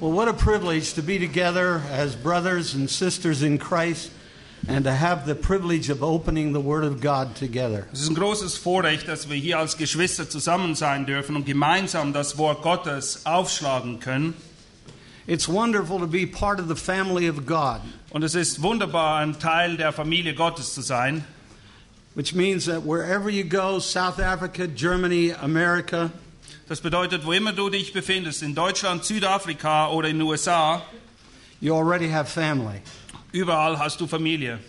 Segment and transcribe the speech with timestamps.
[0.00, 4.10] Well, what a privilege to be together as brothers and sisters in Christ
[4.66, 7.86] and to have the privilege of opening the Word of God together.
[7.92, 12.14] Es ist ein großes Vorrecht, dass wir hier als Geschwister zusammen sein dürfen und gemeinsam
[12.14, 14.32] das Wort Gottes aufschlagen können.
[15.26, 17.80] It's wonderful to be part of the family of God,
[18.10, 21.24] Und es ist wunderbar, ein Teil der Familie Gottes zu sein.
[22.14, 26.10] which means that wherever you go, South Africa, Germany, America,
[26.70, 30.80] Das bedeutet, wo immer du dich befindest, in Deutschland, Südafrika oder in den USA,
[31.60, 32.80] you already have family.
[33.32, 34.60] überall hast du Familie.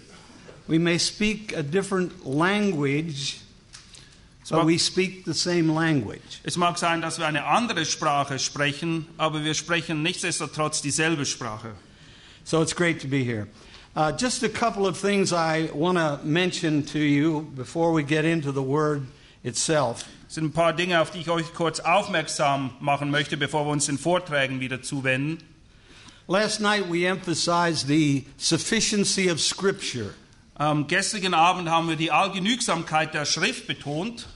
[0.65, 3.41] We may speak a different language,
[4.49, 6.39] but we speak the same language.
[6.43, 11.75] Es mag sein, dass wir eine andere Sprache sprechen, aber wir sprechen nichtsdestotrotz dieselbe Sprache.
[12.43, 13.47] So it's great to be here.
[13.95, 18.25] Uh, just a couple of things I want to mention to you before we get
[18.25, 19.05] into the Word
[19.43, 20.03] itself.
[20.31, 23.71] Es sind ein paar Dinge, auf die ich euch kurz aufmerksam machen möchte, bevor wir
[23.71, 25.39] uns den Vorträgen wieder zuwenden.
[26.29, 30.13] Last night we emphasized the sufficiency of Scripture.
[30.55, 34.29] Am gestrigen Abend haben wir die Allgenügsamkeit der Schrift betont.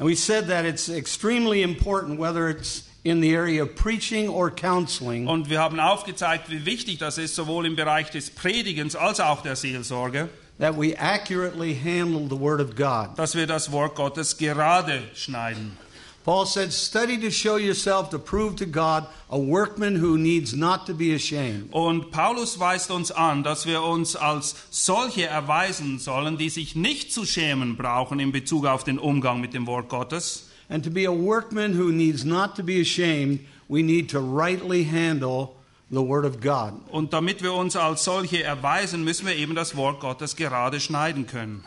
[0.00, 4.50] And we said that it's extremely important whether it's in the area of preaching or
[4.50, 9.20] counseling Und wir haben aufgezeigt, wie wichtig das ist, sowohl im Bereich des Predigens als
[9.20, 13.16] auch der Seelsorge, that we accurately handle the Word of God.
[13.16, 15.76] dass wir das Wort Gottes gerade schneiden.
[16.24, 20.84] Paul said, Study to show yourself to prove to God a workman who needs not
[20.86, 21.70] to be ashamed.
[21.72, 27.12] Und Paulus weist uns an, dass wir uns als solche erweisen sollen, die sich nicht
[27.12, 30.50] zu schämen brauchen in Bezug auf den Umgang mit dem Wort Gottes.
[30.68, 34.84] And to be a workman who needs not to be ashamed, we need to rightly
[34.84, 35.56] handle
[35.90, 36.74] the Word of God.
[36.90, 41.26] Und damit wir uns als solche erweisen, müssen wir eben das Wort Gottes gerade schneiden
[41.26, 41.64] können.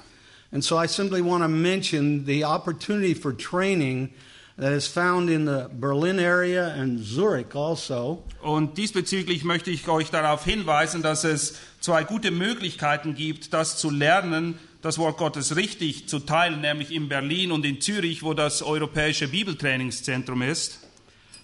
[0.52, 4.10] And so I simply want to mention the opportunity for training
[4.58, 8.24] that is found in the Berlin area and Zurich also.
[8.42, 13.90] Und diesbezüglich möchte ich euch darauf hinweisen, dass es zwei gute Möglichkeiten gibt, das zu
[13.90, 18.62] lernen, das Wort Gottes richtig zu teilen, nämlich in Berlin und in Zürich, wo das
[18.62, 20.80] europäische Bibeltrainingszentrum ist.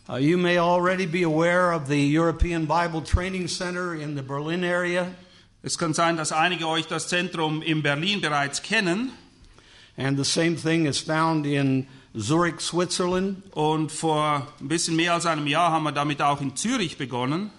[0.09, 4.63] Uh, you may already be aware of the European Bible Training Center in the Berlin
[4.63, 5.13] area.
[5.63, 9.11] Es kann sein, dass einige euch das Zentrum in Berlin bereits kennen.
[9.97, 11.87] And the same thing is found in
[12.17, 13.43] Zurich, Switzerland.
[13.53, 17.51] Und vor ein bisschen mehr als einem Jahr haben wir damit auch in Zürich begonnen.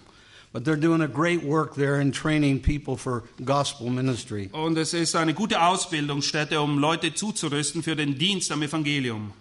[0.51, 4.49] But they're doing a great work there in training people for gospel ministry.
[4.53, 9.33] Und es ist eine gute Ausbildungsstätte, um Leute zuzurüsten für den Dienst am Evangelium.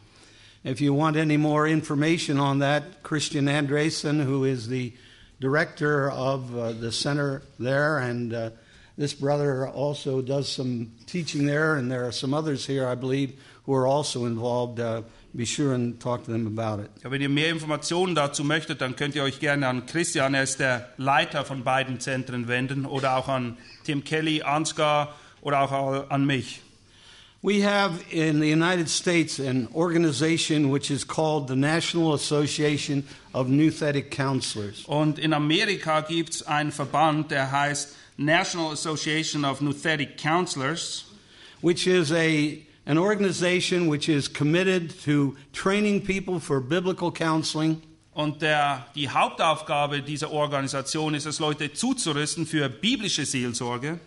[0.65, 4.93] If you want any more information on that, Christian Andresen, who is the
[5.41, 8.51] director of uh, the center there, and uh,
[8.97, 13.41] this brother also does some teaching there, and there are some others here, I believe,
[13.67, 14.81] who are also involved.
[14.81, 15.03] Uh,
[15.37, 16.91] be sure and talk to them about it.
[17.05, 20.43] Ja, wenn ihr mehr Informationen dazu möchtet, dann könnt ihr euch gerne an Christian, er
[20.43, 26.11] ist der Leiter von beiden Zentren, wenden oder auch an Tim Kelly, Ansgar oder auch
[26.11, 26.63] an mich.
[27.41, 33.47] We have in the United States an organization which is called the National Association of
[33.47, 34.85] Nouthetic Counselors.
[34.89, 41.05] Und in Amerika gibt es einen Verband, der heißt National Association of Nouthetic Counselors.
[41.61, 47.81] which is a an organization which is committed to training people for biblical counseling
[48.15, 54.01] Und der, die Hauptaufgabe dieser Organisation ist es, Leute zuzurüsten für biblische Seelsorge.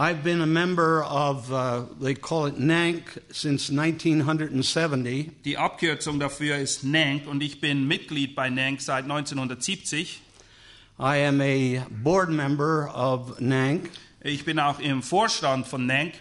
[0.00, 6.56] I've been a member of uh, they call it NANC since 1970 Die Abkürzung dafür
[6.56, 10.20] ist NANC und ich bin Mitglied bei NANC seit 1970.
[11.00, 13.90] I am a board member of NANC
[14.22, 16.14] Ich bin auch im Vorstand von NANC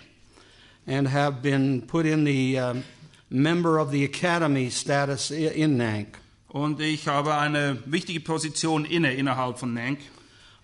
[0.88, 2.84] and have been put in the um,
[3.30, 6.18] member of the academy status in NANC.
[6.48, 10.00] und ich habe eine wichtige Position inne innerhalb von NANC.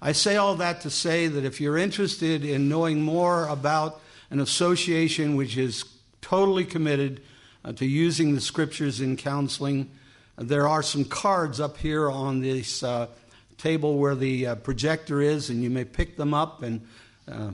[0.06, 4.42] I say all that to say that if you're interested in knowing more about an
[4.42, 5.86] association which is
[6.20, 7.22] totally committed
[7.64, 9.90] uh, to using the scriptures in counseling,
[10.38, 13.08] there are some cards up here on this uh,
[13.58, 16.64] table where the uh, projector is, and you may pick them up.
[16.64, 16.86] And
[17.26, 17.52] uh,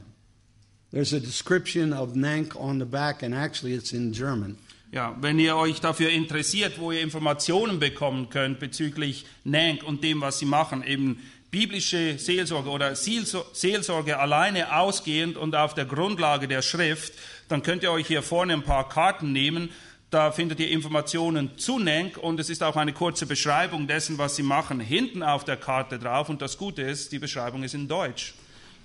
[0.90, 4.58] there's a description of NANC on the back, and actually it's in German.
[4.92, 10.20] Ja, wenn ihr euch dafür interessiert, wo ihr Informationen bekommen könnt bezüglich NANC und dem,
[10.20, 11.20] was sie machen, eben
[11.52, 17.14] biblische Seelsorge oder Seelso- Seelsorge alleine ausgehend und auf der Grundlage der Schrift,
[17.48, 19.70] dann könnt ihr euch hier vorne ein paar Karten nehmen.
[20.12, 24.36] Da findet ihr Informationen zu NANC und es ist auch eine kurze Beschreibung dessen, was
[24.36, 26.30] sie machen, hinten auf der Karte drauf.
[26.30, 28.34] Und das Gute ist, die Beschreibung ist in Deutsch.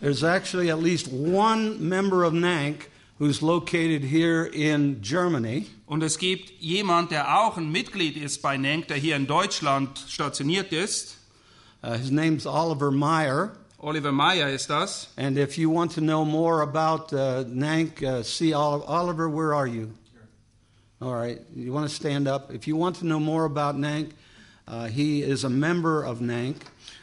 [0.00, 2.88] There's actually at least one member of NANC
[3.18, 5.66] who's located here in Germany.
[5.86, 10.04] Und es gibt jemand, der auch ein Mitglied ist bei NANC, der hier in Deutschland
[10.08, 11.16] stationiert ist.
[11.84, 13.52] Uh, his name's Oliver Meyer.
[13.78, 15.08] Oliver Meyer ist das.
[15.18, 18.84] And if you want to know more about uh, Nank, uh, see Oliver.
[18.88, 19.92] Oliver, where are you?
[21.02, 22.50] All right, you want to stand up.
[22.50, 24.12] If you want to know more about Nank,
[24.66, 26.56] uh, he is a member of Nank.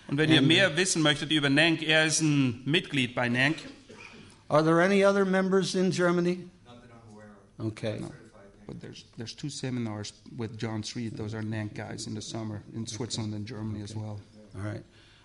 [0.10, 3.58] Und wenn ihr And- mehr wissen möchtet über Nank, er ist ein Mitglied bei Nank.
[4.50, 6.40] Are there any other members in Germany?
[6.66, 7.30] Not that I'm aware
[7.60, 7.66] of.
[7.68, 8.00] Okay.
[8.00, 8.12] Certified.
[8.66, 11.16] But there's there's two seminars with John Street.
[11.16, 14.20] Those are Nank guys in the summer in Switzerland and Germany as well.
[14.56, 14.84] All right.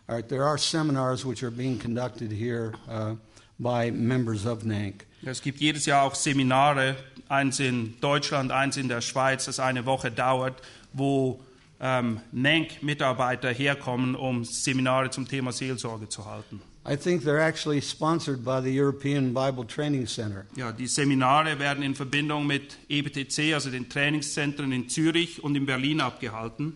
[0.08, 0.28] All right.
[0.28, 3.14] There are seminars which are being conducted here uh,
[3.58, 5.06] by members of NANC.
[5.24, 6.96] Es gibt jedes Jahr auch Seminare,
[7.28, 10.62] eins in Deutschland, eins in der Schweiz, das eine Woche dauert,
[10.92, 11.40] wo
[11.80, 16.60] ähm, NENC-Mitarbeiter herkommen, um Seminare zum Thema Seelsorge zu halten.
[16.88, 20.46] I think they're actually sponsored by the European Bible Training Center.
[20.54, 25.66] Ja, die Seminare werden in Verbindung mit EBTC, also den Trainingszentren in Zürich und in
[25.66, 26.74] Berlin abgehalten.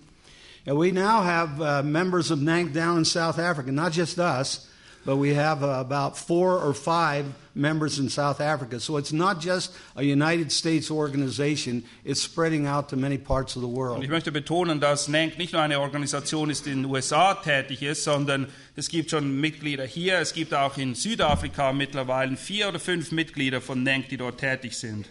[0.67, 4.67] And we now have uh, members of NANC down in South Africa, not just us,
[5.07, 7.25] but we have uh, about four or five
[7.55, 8.79] members in South Africa.
[8.79, 13.63] So it's not just a United States organization, it's spreading out to many parts of
[13.63, 14.05] the Und world.
[14.05, 17.83] ich möchte betonen, dass NENC nicht nur eine Organisation ist, die in den USA tätig
[17.83, 18.47] ist, sondern
[18.77, 23.61] es gibt schon Mitglieder hier, es gibt auch in Südafrika mittlerweile vier oder fünf Mitglieder
[23.61, 25.07] von NENC, die dort tätig sind.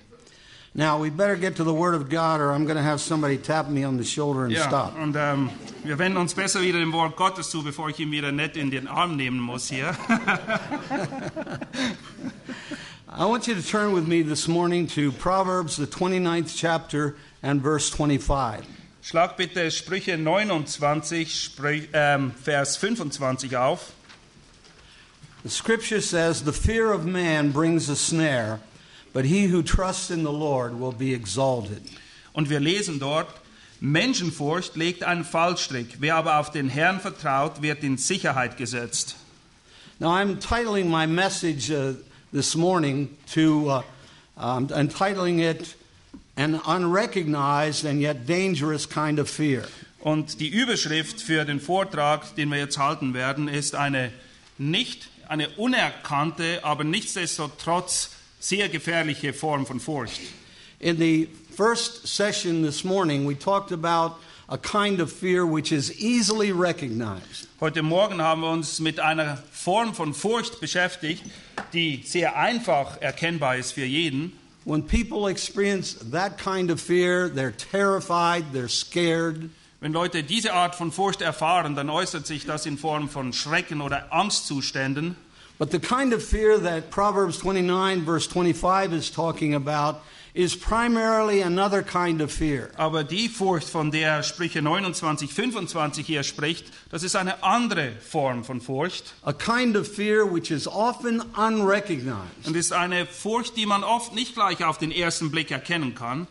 [0.75, 3.37] Now, we better get to the Word of God, or I'm going to have somebody
[3.37, 4.95] tap me on the shoulder and Ja, stop.
[4.97, 5.49] und ähm,
[5.83, 8.69] wir wenden uns besser wieder dem Wort Gottes zu, bevor ich ihn wieder nett in
[8.69, 9.95] den Arm nehmen muss hier.
[13.11, 17.61] I want you to turn with me this morning to Proverbs, the 29th chapter, and
[17.61, 18.63] verse 25.
[19.01, 23.93] Schlag bitte Sprüche 29, Sprü ähm, Vers 25 auf.
[25.43, 28.59] The scripture says, The fear of man brings a snare,
[29.13, 31.81] but he who trusts in the Lord will be exalted.
[32.33, 33.27] Und wir lesen dort,
[33.79, 39.15] Menschenfurcht legt einen Fallstrick, wer aber auf den Herrn vertraut, wird in Sicherheit gesetzt.
[39.99, 41.93] Now, I'm titling my message uh,
[42.31, 43.81] this morning to, uh,
[44.37, 45.75] I'm entitling it
[46.37, 49.63] An Unrecognized and Yet Dangerous Kind of Fear.
[49.99, 54.13] Und die Überschrift für den Vortrag, den wir jetzt halten werden, ist eine
[54.57, 60.21] nicht eine unerkannte, aber nichtsdestotrotz sehr gefährliche Form von Furcht.
[60.79, 64.15] In the first session this morning, we talked about
[64.47, 67.47] a kind of fear which is easily recognized.
[67.59, 71.23] Heute Morgen haben wir uns mit einer Form von Furcht beschäftigt,
[71.73, 74.31] die sehr einfach erkennbar ist für jeden.
[74.63, 79.49] When people experience that kind of fear, they're terrified, they're scared.
[79.81, 83.81] Wenn Leute diese Art von Furcht erfahren, dann äußert sich das in Form von Schrecken
[83.81, 85.15] oder Angstzuständen.
[85.59, 89.97] But the kind of fear that Proverbs 29, verse 25 is talking about
[90.33, 92.71] is primarily another kind of fear.
[92.77, 98.45] Aber die Furcht, von der Sprüche 29, 25 hier spricht, das ist eine andere Form
[98.45, 99.13] von Furcht.
[99.25, 104.15] A kind of fear which is often unrecognized, Und ist eine Furcht, die man oft
[104.15, 106.27] nicht gleich auf den ersten Blick erkennen kann.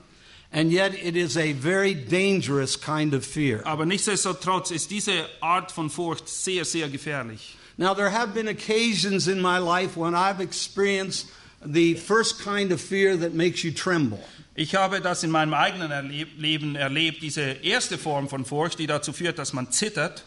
[0.50, 3.60] and yet it is a very dangerous kind of fear.
[3.66, 7.57] Aber nichtsdestotrotz ist diese Art von Furcht sehr, sehr gefährlich.
[7.80, 11.28] Now, there have been occasions in my life when I've experienced
[11.64, 14.18] the first kind of fear that makes you tremble.
[14.56, 18.88] Ich habe das in meinem eigenen Erleb Leben erlebt, diese erste Form von Furcht, die
[18.88, 20.24] dazu führt, dass man zittert.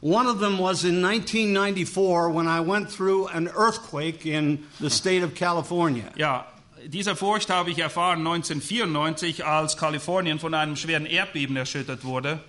[0.00, 5.22] One of them was in 1994 when I went through an earthquake in the state
[5.22, 6.10] of California.
[6.16, 6.46] Ja,
[6.86, 12.40] dieser Furcht habe ich erfahren 1994, als Kalifornien von einem schweren Erdbeben erschüttert wurde.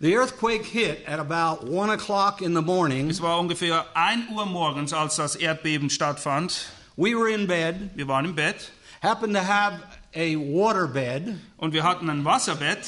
[0.00, 3.10] The earthquake hit at about 1 o'clock in the morning.
[3.10, 6.66] Es war ungefähr 1 Uhr morgens, als das Erdbeben stattfand.
[6.96, 8.70] We were in bed, Wir waren im Bett
[9.02, 9.80] happened to have
[10.14, 12.78] a water bed, und wir hatten ein Wasserbett.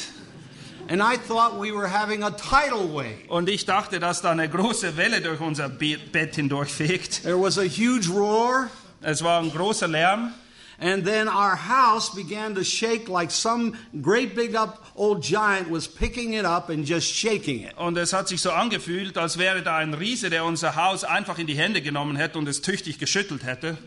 [0.89, 3.29] and I thought we were having a tidal wave.
[3.29, 7.23] Und ich dachte, dass da eine große Welle durch unser Be Bett hindurchfegt.
[7.25, 8.69] There was a huge roar,
[9.03, 10.33] Es war ein großer Lärm.
[10.81, 15.87] And then our house began to shake like some great big up old giant was
[15.87, 17.77] picking it up and just shaking it.
[17.77, 21.39] Und es hat sich so angefühlt, als wäre da ein Riese, der unser Haus einfach
[21.39, 23.79] in die Hände genommen hätte und es tüchtig geschüttelt hätte.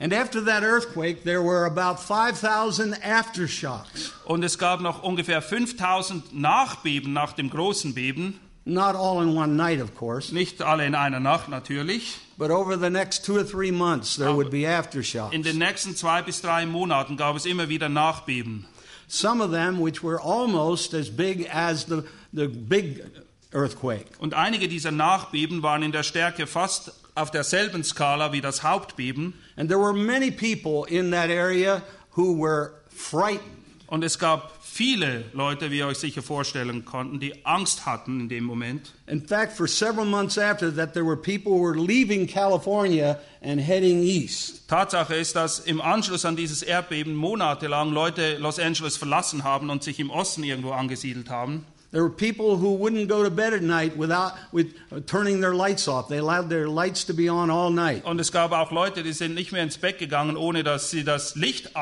[0.00, 4.12] And after that earthquake, there were about 5,000 aftershocks.
[4.24, 8.40] Und es gab noch ungefähr 5000 Nachbeben nach dem großen Beben.
[8.64, 12.18] Not all in one night, of course, Nicht alle in einer Nacht natürlich.
[12.40, 15.42] But over the next two or three months, there would be In aftershocks.
[15.42, 18.64] den nächsten zwei bis drei Monaten gab es immer wieder Nachbeben.
[19.08, 23.04] Some of them, which were almost as big as the, the big
[23.52, 24.06] earthquake.
[24.20, 29.34] Und einige dieser Nachbeben waren in der Stärke fast auf derselben Skala wie das Hauptbeben.
[29.56, 31.82] And there were many people in that area
[32.16, 33.60] who were frightened.
[33.86, 38.28] Und es gab viele Leute, wie ihr euch sicher vorstellen konnten, die Angst hatten in
[38.28, 38.92] dem Moment.
[39.06, 43.60] In fact, for several months after that, there were people who were leaving California and
[43.60, 44.68] heading east.
[44.68, 49.82] Tatsache ist, dass im Anschluss an dieses Erdbeben monatelang Leute Los Angeles verlassen haben und
[49.82, 51.66] sich im Osten irgendwo angesiedelt haben.
[51.92, 55.54] There were people who wouldn't go to bed at night without with uh, turning their
[55.54, 56.08] lights off.
[56.08, 58.04] They allowed their lights to be on all night.
[58.04, 61.02] Und es gab auch Leute, die sind nicht mehr ins Bett gegangen, ohne dass sie
[61.02, 61.74] das Licht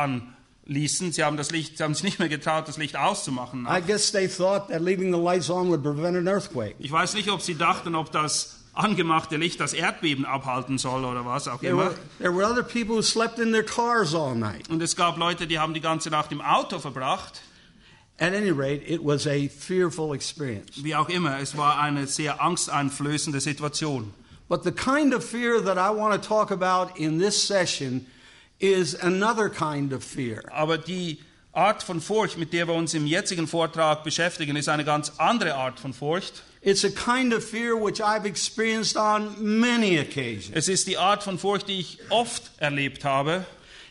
[0.69, 1.13] anließen.
[1.13, 3.67] Sie haben das Licht, sie haben sich nicht mehr getraut, das Licht auszumachen.
[3.67, 6.75] I guess they thought that leaving the lights on would prevent an earthquake.
[6.79, 11.25] Ich weiß nicht, ob sie dachten, ob das angemachte Licht das Erdbeben abhalten soll oder
[11.25, 11.85] was auch There immer.
[11.87, 14.69] were, there were other people who slept in their cars all night.
[14.71, 17.41] Und es gab Leute, die haben die ganze Nacht im Auto verbracht.
[18.21, 20.83] At any rate, it was a fearful experience.
[20.83, 24.13] Wie auch immer, es war eine sehr angsteinflößende Situation.
[24.49, 28.07] But the kind of fear that I want to talk about in this session
[28.59, 30.43] is another kind of fear.
[30.53, 31.19] Aber die
[31.53, 35.55] Art von Furcht, mit der wir uns im jetzigen Vortrag beschäftigen, ist eine ganz andere
[35.55, 36.43] Art von Furcht.
[36.61, 40.51] It's a kind of fear which I've experienced on many occasions.
[40.55, 43.45] Es ist die Art von Furcht, die ich oft erlebt habe.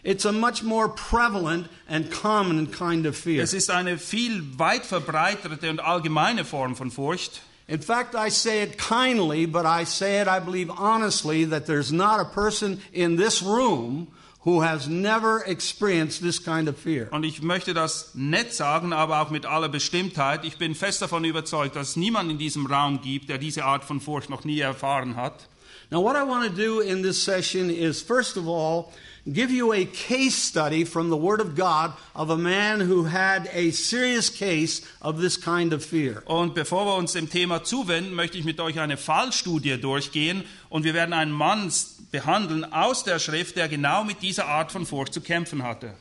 [0.04, 3.44] It's a much more prevalent and common kind of fear.
[3.44, 7.42] Es ist eine viel weit verbreitete und allgemeine Form von Furcht.
[7.68, 11.92] In fact, I say it kindly, but I say it, I believe, honestly, that there's
[11.92, 14.08] not a person in this room
[14.48, 17.10] who has never experienced this kind of fear.
[17.12, 20.46] Und ich möchte das nett sagen, aber auch mit aller Bestimmtheit.
[20.46, 23.84] Ich bin fest davon überzeugt, dass es niemanden in diesem Raum gibt, der diese Art
[23.84, 25.50] von Furcht noch nie erfahren hat.
[25.92, 28.94] Now, what I want to do in this session is, first of all,
[29.34, 33.50] give you a case study from the Word of God of a man who had
[33.54, 36.24] a serious case of this kind of fear.
[36.26, 40.84] Und bevor wir uns dem Thema zuwenden, möchte ich mit euch eine Fallstudie durchgehen und
[40.84, 41.72] wir werden einen Mann
[42.12, 45.94] behandeln aus der Schrift, der genau mit dieser Art von Furcht zu kämpfen hatte.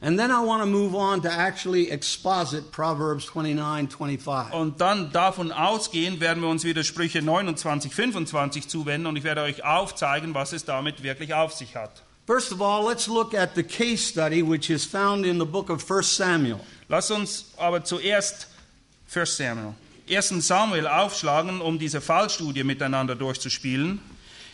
[0.00, 4.52] And then I want to move on to actually exposit Proverbs 29 25.
[4.52, 9.42] Und dann davon ausgehend werden wir uns wieder Sprüche 29, 25 zuwenden und ich werde
[9.42, 12.02] euch aufzeigen, was es damit wirklich auf sich hat.
[12.24, 15.70] First of all, let's look at the case study which is found in the book
[15.70, 16.60] of 1 Samuel.
[16.88, 18.46] Lass uns aber zuerst
[19.12, 19.74] 1 Samuel,
[20.08, 20.40] 1.
[20.40, 23.98] Samuel aufschlagen, um diese Fallstudie miteinander durchzuspielen.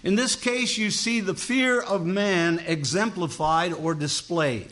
[0.03, 4.69] In this case, you see the fear of man exemplified or displayed.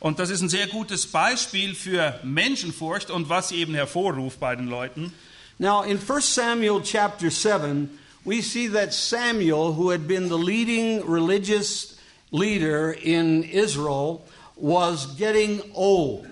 [0.00, 4.56] Und das ist ein sehr gutes Beispiel für Menschenfurcht und was sie eben hervorruft bei
[4.56, 5.12] den Leuten.
[5.58, 7.90] Now, in 1 Samuel chapter 7,
[8.24, 11.97] we see that Samuel, who had been the leading religious
[12.30, 14.22] leader in Israel,
[14.56, 16.26] was getting old.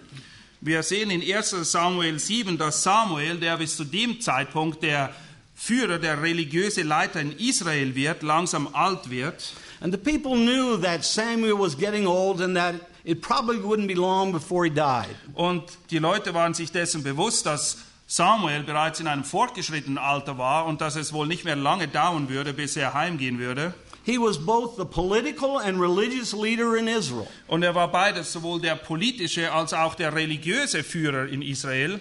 [0.61, 5.15] Wir sehen in 1 Samuel 7, dass Samuel, der bis zu dem Zeitpunkt der
[5.55, 9.53] Führer, der religiöse Leiter in Israel wird, langsam alt wird.
[9.81, 12.75] And the people knew that Samuel was getting old and that
[13.05, 15.15] it probably wouldn't be long before he died.
[15.35, 20.67] Und die Leute waren sich dessen bewusst, dass Samuel bereits in einem fortgeschrittenen Alter war
[20.67, 23.75] und dass es wohl nicht mehr lange dauern würde, bis er heimgehen würde.
[24.07, 27.27] He was both the political and religious leader in Israel.
[27.49, 31.99] Und er war beides, sowohl der politische als auch der religiöse Führer in Israel.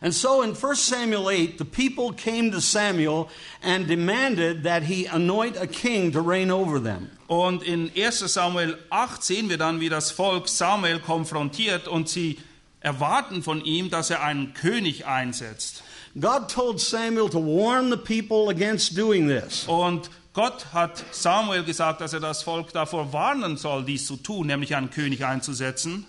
[0.00, 3.28] And so in 1 Samuel 8, the people came to Samuel
[3.60, 7.10] and demanded that he anoint a king to reign over them.
[7.26, 12.38] Und in 1 Samuel 8 sehen wir dann, wie das Volk Samuel konfrontiert und sie
[12.78, 15.82] erwarten von ihm, dass er einen König einsetzt.
[16.14, 19.64] God told Samuel to warn the people against doing this.
[19.66, 24.46] Und Gott hat Samuel gesagt, dass er das Volk davor warnen soll, dies zu tun,
[24.46, 26.06] nämlich einen König einzusetzen.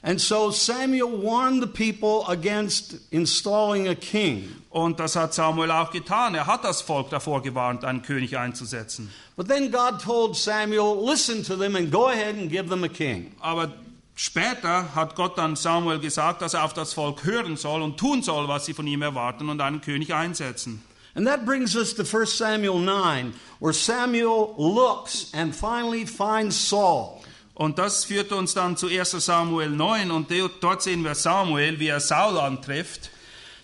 [0.00, 4.48] And so Samuel warned the people against installing a king.
[4.70, 6.34] Und das hat Samuel auch getan.
[6.34, 9.12] Er hat das Volk davor gewarnt, einen König einzusetzen.
[9.36, 12.88] But then God told Samuel, listen to them and go ahead and give them a
[12.88, 13.34] king.
[13.40, 13.74] Aber
[14.14, 18.22] später hat Gott dann Samuel gesagt, dass er auf das Volk hören soll und tun
[18.22, 20.82] soll, was sie von ihm erwarten und einen König einsetzen.
[21.16, 27.22] And that brings us to 1 Samuel 9, where Samuel looks and finally finds Saul.
[27.56, 30.30] Und das führt uns dann zu 1 Samuel 9 und
[30.60, 33.08] dort sehen wir Samuel, wie er Saul antrifft.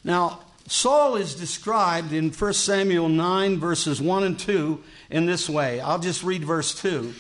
[0.03, 5.79] Now, Saul is described in 1 Samuel 9, verses 1 and 2, in this way.
[5.79, 7.13] I'll just read verse 2.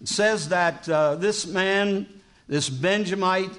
[0.00, 2.06] It says that uh, this man,
[2.48, 3.52] this Benjamite,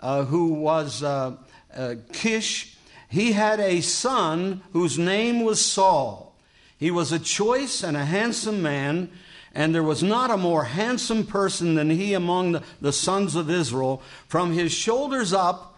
[0.00, 1.36] uh, who was uh,
[1.76, 2.75] uh, Kish,
[3.08, 6.34] he had a son whose name was Saul.
[6.78, 9.10] He was a choice and a handsome man,
[9.54, 13.50] and there was not a more handsome person than he among the, the sons of
[13.50, 14.02] Israel.
[14.28, 15.75] From his shoulders up,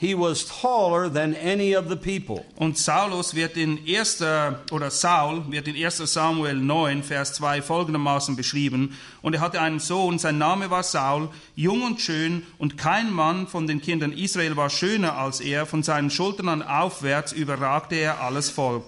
[0.00, 2.42] he was taller than any of the people.
[2.56, 4.22] Und Saulus wird in 1.
[4.72, 5.98] oder Saul wird in 1.
[5.98, 11.28] Samuel 9 Vers 2 folgendermaßen beschrieben und er hatte einen Sohn sein Name war Saul
[11.54, 15.82] jung und schön und kein Mann von den Kindern Israel war schöner als er von
[15.82, 18.86] seinen Schultern an aufwärts überragte er alles Volk.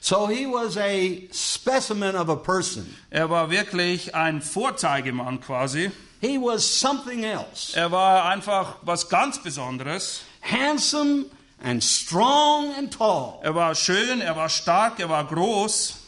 [0.00, 2.86] So he was a specimen of a person.
[3.10, 5.90] Er war wirklich ein Vorzeigemann quasi.
[6.20, 7.76] He was something else.
[7.76, 10.22] Er war einfach was ganz Besonderes.
[10.42, 11.26] Handsome
[11.62, 13.40] and strong and tall.
[13.42, 15.98] Er war schön, er war stark, er war groß.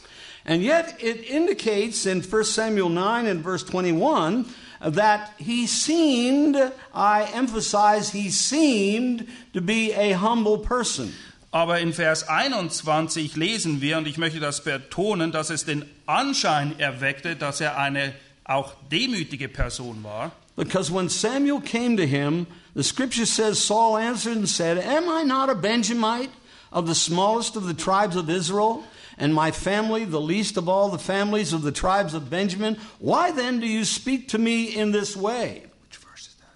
[0.45, 4.45] And yet it indicates in 1 Samuel 9 and verse 21
[4.81, 6.55] that he seemed,
[6.93, 11.13] I emphasize, he seemed to be a humble person.
[11.51, 16.77] Aber in Vers 21 lesen wir, und ich möchte das betonen, dass es den Anschein
[16.79, 18.13] erweckte, dass er eine
[18.43, 20.31] auch demütige Person war.
[20.55, 25.23] Because when Samuel came to him, the scripture says Saul answered and said, Am I
[25.23, 26.31] not a Benjamite
[26.71, 28.83] of the smallest of the tribes of Israel?
[29.17, 32.77] And my family, the least of all the families of the tribes of Benjamin?
[32.99, 35.63] Why then do you speak to me in this way?
[35.83, 36.55] Which verse is that?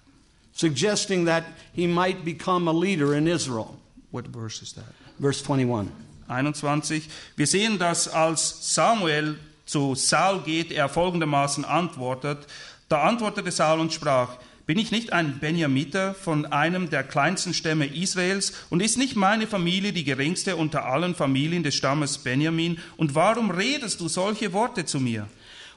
[0.52, 3.78] Suggesting that he might become a leader in Israel.
[4.10, 4.92] What verse is that?
[5.18, 5.90] Verse 21.
[6.28, 7.08] 21.
[7.36, 12.46] Wir sehen, dass als Samuel zu Saul geht, er folgendermaßen antwortet.
[12.90, 17.86] Da antwortete Saul und sprach, bin ich nicht ein Benjamiter von einem der kleinsten Stämme
[17.86, 22.80] Israels und ist nicht meine Familie die geringste unter allen Familien des Stammes Benjamin?
[22.96, 25.28] Und warum redest du solche Worte zu mir?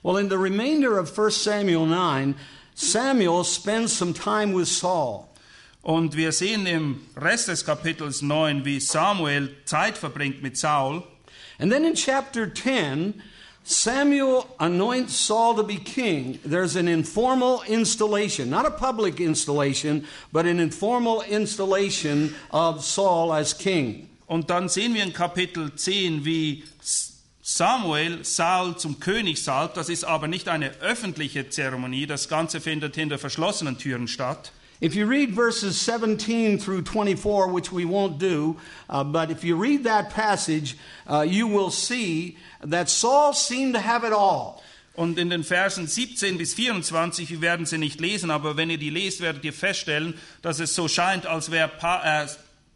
[0.01, 2.34] Well, in the remainder of 1 Samuel 9,
[2.74, 5.25] Samuel spends some time with Saul.
[5.84, 11.03] Und wir sehen im Rest des Kapitels 9, wie Samuel Zeit verbringt mit Saul.
[11.60, 13.22] And then in chapter 10,
[13.63, 16.39] Samuel anoints Saul to be king.
[16.43, 23.58] There's an informal installation, not a public installation, but an informal installation of Saul as
[23.58, 24.10] king.
[24.27, 26.63] Und dann sehen wir in Kapitel 10, wie
[27.41, 29.77] Samuel Saul zum König salbt.
[29.77, 32.08] Das ist aber nicht eine öffentliche Zeremonie.
[32.08, 34.51] Das Ganze findet hinter verschlossenen Türen statt.
[34.82, 38.58] If you read verses 17 through 24, which we won't do,
[38.89, 40.77] uh, but if you read that passage,
[41.10, 44.62] uh, you will see that Saul seemed to have it all.
[44.96, 48.77] Und in den Versen 17 bis 24, wir werden sie nicht lesen, aber wenn ihr
[48.77, 52.27] die lest, werdet ihr feststellen, dass es so scheint, als wäre pa äh,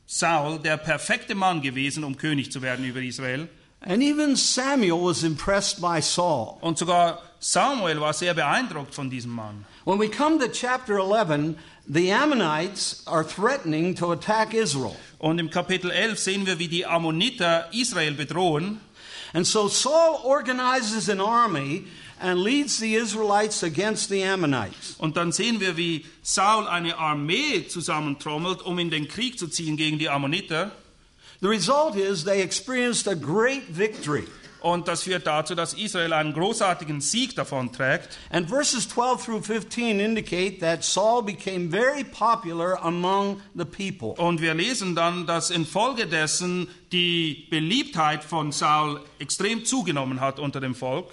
[0.07, 3.49] Saul der perfekte Mann gewesen, um König zu werden über Israel.
[3.81, 6.57] And even Samuel was impressed by Saul.
[6.61, 9.65] Und sogar Samuel war sehr beeindruckt von diesem Mann.
[9.85, 11.55] When we come to chapter 11,
[11.89, 14.95] the Ammonites are threatening to attack Israel.
[15.19, 18.79] Und im Kapitel 11 sehen wir, wie die Ammoniter Israel bedrohen.
[19.33, 21.85] And so Saul organizes an army
[22.19, 24.95] and leads the Israelites against the Ammonites.
[24.97, 29.77] Und dann sehen wir, wie Saul eine Armee zusammentrommelt, um in den Krieg zu ziehen
[29.77, 30.71] gegen die Ammoniter.
[31.41, 34.25] The result is they experienced a great victory.
[34.67, 38.17] Und das führt dazu, dass Israel einen großartigen Sieg davon trägt.
[38.29, 44.09] And verses 12 through 15 indicate that Saul became very popular among the people.
[44.21, 50.75] Und wir lesen dann, dass infolgedessen die Beliebtheit von Saul extrem zugenommen hat unter dem
[50.75, 51.11] Volk.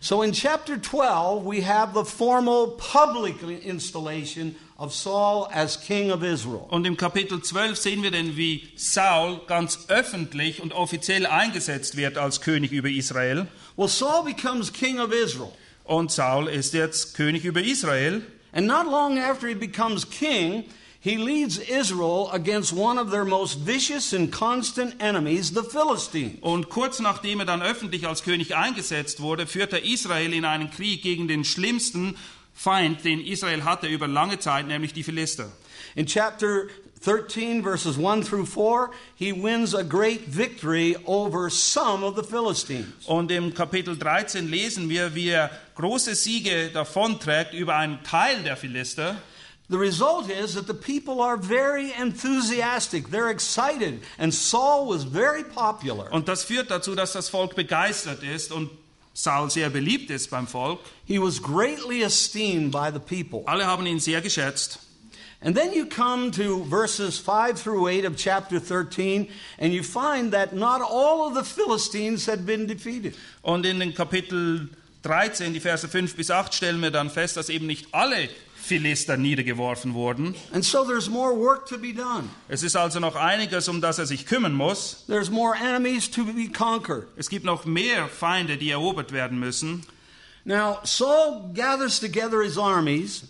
[0.00, 6.22] So in chapter 12, we have the formal public installation of Saul as king of
[6.22, 6.64] Israel.
[6.70, 12.16] Und im Kapitel 12 sehen wir dann, wie Saul ganz öffentlich und offiziell eingesetzt wird
[12.16, 13.46] als König über Israel.
[13.76, 15.52] Well, Saul becomes king of Israel.
[15.84, 18.22] Und Saul ist jetzt König über Israel.
[18.52, 20.64] And not long after he becomes king,
[21.00, 26.38] he leads Israel against one of their most vicious and constant enemies, the Philistines.
[26.40, 30.70] Und kurz nachdem er dann öffentlich als König eingesetzt wurde, führt er Israel in einen
[30.70, 32.16] Krieg gegen den schlimmsten
[32.60, 35.50] Feind, den Israel hatte über lange Zeit, nämlich die Philister.
[35.94, 36.66] In chapter
[37.02, 43.06] 13, verses 1 through 4, he wins a great victory over some of the Philistines.
[43.06, 48.58] Und im Kapitel 13 lesen wir, wie er große Siege davonträgt über einen Teil der
[48.58, 49.16] Philister.
[49.70, 53.08] The result is that the people are very enthusiastic.
[53.10, 54.02] They're excited.
[54.18, 56.12] And Saul was very popular.
[56.12, 58.68] Und das führt dazu, dass das Volk begeistert ist und
[59.12, 60.80] Saul sehr beliebt ist beim Volk.
[61.04, 63.42] He was greatly esteemed by the people.
[63.46, 64.78] Alle haben ihn sehr geschätzt.
[65.42, 69.26] And then you come to verses 5 through 8 of chapter 13,
[69.58, 73.14] and you find that not all of the Philistines had been defeated.
[73.42, 74.68] Und in den Kapitel
[75.02, 78.28] 13, die Verse 5 bis 8, stellen wir dann fest, dass eben nicht alle
[78.60, 80.34] Philister niedergeworfen wurden.
[80.52, 82.28] And so there's more work to be done.
[82.48, 85.04] Es ist also noch einiges, um das er sich kümmern muss.
[85.06, 87.08] There's more enemies to be conquered.
[87.16, 89.84] Es gibt noch mehr Feinde, die erobert werden müssen.
[90.44, 93.24] Now, Saul gathers together his armies,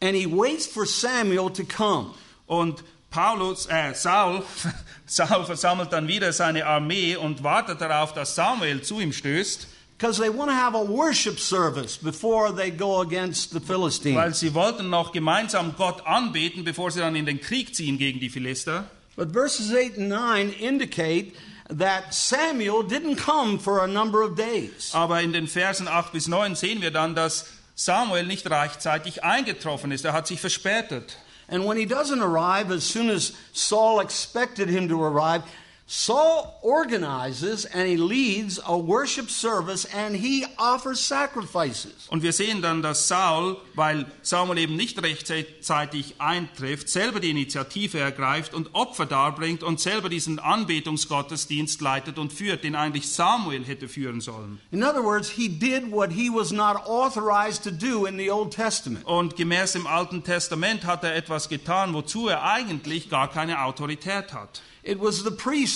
[0.00, 2.14] and he waits for Samuel to come.
[2.46, 4.44] Und Paulus, äh, Saul,
[5.06, 9.66] Saul versammelt dann wieder seine Armee und wartet darauf, dass Samuel zu ihm stößt,
[10.00, 14.40] because they want to have a worship service before they go against the weil Philistines.
[14.40, 18.30] sie wollten noch gemeinsam Gott anbeten, bevor sie dann in den Krieg ziehen gegen die
[18.30, 18.86] Philister.
[19.16, 21.34] But verses 8 and 9 indicate
[21.68, 24.94] that Samuel didn't come for a number of days.
[24.94, 29.92] Aber in den Versen 8 bis 9 sehen wir dann, dass Samuel nicht rechtzeitig eingetroffen
[29.92, 30.06] ist.
[30.06, 31.18] Er hat sich verspätet.
[31.46, 35.42] And when he doesn't arrive as soon as Saul expected him to arrive,
[35.92, 42.06] Saul organizes and he leads a worship service and he offers sacrifices.
[42.06, 47.98] Und wir sehen dann, dass Saul, weil Samuel eben nicht rechtzeitig eintrifft, selber die Initiative
[47.98, 53.88] ergreift und Opfer darbringt und selber diesen Anbetungsgottesdienst leitet und führt, den eigentlich Samuel hätte
[53.88, 54.60] führen sollen.
[54.70, 58.54] In other words, he did what he was not authorized to do in the Old
[58.54, 59.04] Testament.
[59.06, 64.32] Und gemäß dem Alten Testament hat er etwas getan, wozu er eigentlich gar keine Autorität
[64.32, 64.62] hat.
[64.82, 65.30] It was the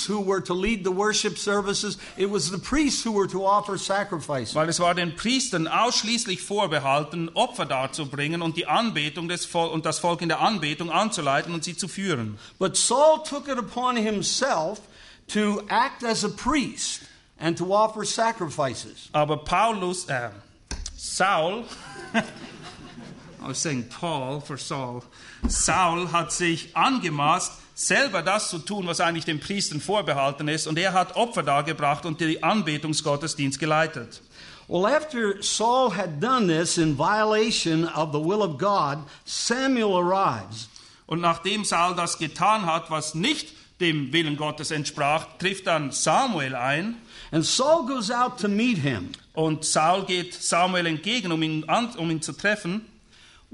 [0.04, 1.98] priests who were to lead the worship services.
[2.16, 4.54] It was the priests who were to offer sacrifices.
[4.54, 9.84] Weil es war den Priestern ausschließlich vorbehalten, Opfer darzubringen und die Anbetung des Vol und
[9.84, 12.38] das Volk in der Anbetung anzuleiten und sie zu führen.
[12.58, 14.80] But Saul took it upon himself
[15.28, 17.02] to act as a priest
[17.38, 19.08] and to offer sacrifices.
[19.12, 20.30] Aber Paulus, äh,
[20.96, 21.64] Saul,
[23.42, 25.02] I was saying Paul for Saul,
[25.48, 30.78] Saul hat sich angemaßt, selber das zu tun, was eigentlich den Priestern vorbehalten ist, und
[30.78, 34.22] er hat Opfer dargebracht und den Anbetungsgottesdienst geleitet.
[34.66, 40.68] Well, after Saul had done this in violation of the will of God, Samuel arrives.
[41.06, 46.54] Und nachdem Saul das getan hat, was nicht dem Willen Gottes entsprach, trifft dann Samuel
[46.54, 46.96] ein
[47.30, 49.10] And Saul goes out to meet him.
[49.34, 51.64] und Saul geht Samuel entgegen, um ihn,
[51.98, 52.86] um ihn zu treffen.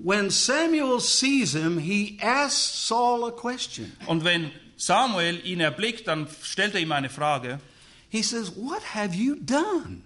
[0.03, 3.93] When Samuel sees him, he asks Saul a question.
[4.07, 7.61] Und wenn Samuel ihn erblickt, dann stellt er ihm eine Frage.
[8.09, 10.03] He says, What have you done?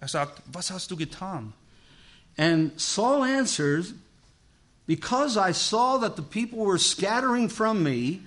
[0.00, 1.52] Er sagt, was hast du getan?
[2.36, 3.94] And Saul answers,
[4.86, 8.22] Because I saw that the people were scattering from me,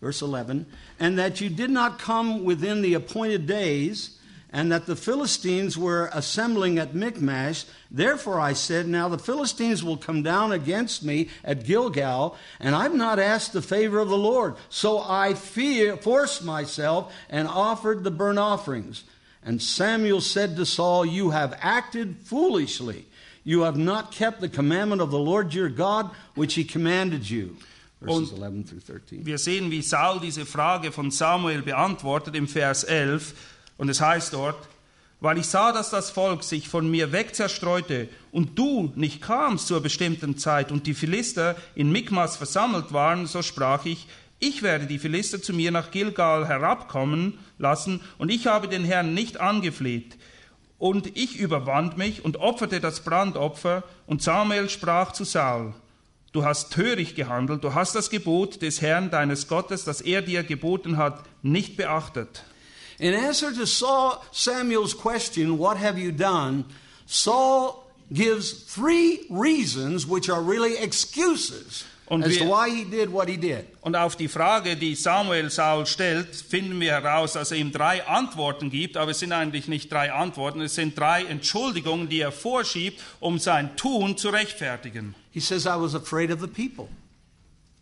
[0.00, 0.66] verse 11,
[0.98, 4.18] and that you did not come within the appointed days,
[4.52, 9.96] and that the Philistines were assembling at Michmash, therefore I said, Now the Philistines will
[9.96, 14.56] come down against me at Gilgal, and I've not asked the favor of the Lord.
[14.68, 19.04] So I fear, forced myself and offered the burnt offerings.
[19.44, 23.06] And Samuel said to Saul, You have acted foolishly.
[23.44, 27.56] You have not kept the commandment of the Lord your God, which he commanded you.
[28.00, 29.24] Verses 11 through 13.
[29.24, 33.34] Wir sehen, wie Saul diese Frage von Samuel beantwortet im Vers 11.
[33.76, 34.68] Und es heißt dort,
[35.20, 39.68] weil ich sah, dass das Volk sich von mir weg zerstreute und du nicht kamst
[39.68, 44.08] zur bestimmten Zeit und die Philister in Mikmas versammelt waren, so sprach ich,
[44.40, 49.14] ich werde die Philister zu mir nach Gilgal herabkommen lassen und ich habe den Herrn
[49.14, 50.18] nicht angefleht.
[50.78, 55.74] Und ich überwand mich und opferte das Brandopfer und Samuel sprach zu Saul,
[56.32, 60.42] Du hast töricht gehandelt, du hast das Gebot des Herrn deines Gottes, das er dir
[60.42, 62.42] geboten hat, nicht beachtet.
[63.02, 66.64] In answer to Saul, Samuel's question, What have you done?
[67.06, 73.10] Saul gives three reasons which are really excuses Und as to wir- why he did
[73.12, 73.64] what he did.
[73.80, 78.06] Und auf die Frage, die Samuel Saul stellt, finden wir heraus, dass er ihm drei
[78.06, 82.30] Antworten gibt, aber es sind eigentlich nicht drei Antworten, es sind drei Entschuldigungen, die er
[82.30, 85.16] vorschiebt, um sein Tun zu rechtfertigen.
[85.32, 86.88] He says, I was afraid of the people.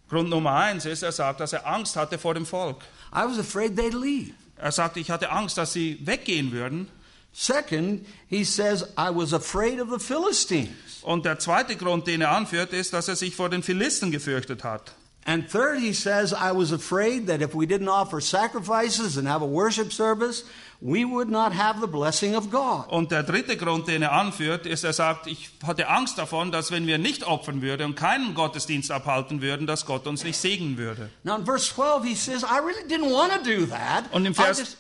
[0.09, 2.79] Grund Nummer eins ist, er sagt, dass er Angst hatte vor dem Volk.
[3.13, 4.33] I was afraid they'd leave.
[4.61, 6.89] Er sagt, ich hatte Angst, dass sie weggehen würden.
[7.33, 11.03] Second, he says, I was afraid of the Philistines.
[11.03, 14.65] Und der zweite Grund, den er anführt, ist, dass er sich vor den Philisten gefürchtet
[14.65, 14.95] hat.
[15.27, 19.43] And third, he says, I was afraid that if we didn't offer sacrifices and have
[19.43, 20.45] a worship service,
[20.81, 22.89] we would not have the blessing of God.
[22.89, 26.71] Und der dritte Grund, den er anführt, ist, er sagt, ich hatte Angst davon, dass
[26.71, 30.79] wenn wir nicht opfern würden und keinen Gottesdienst abhalten würden, dass Gott uns nicht segnen
[30.79, 31.11] würde.
[31.23, 34.05] Now, in verse 12, he says, I really didn't want to do that.
[34.13, 34.77] Und im I Vers, just,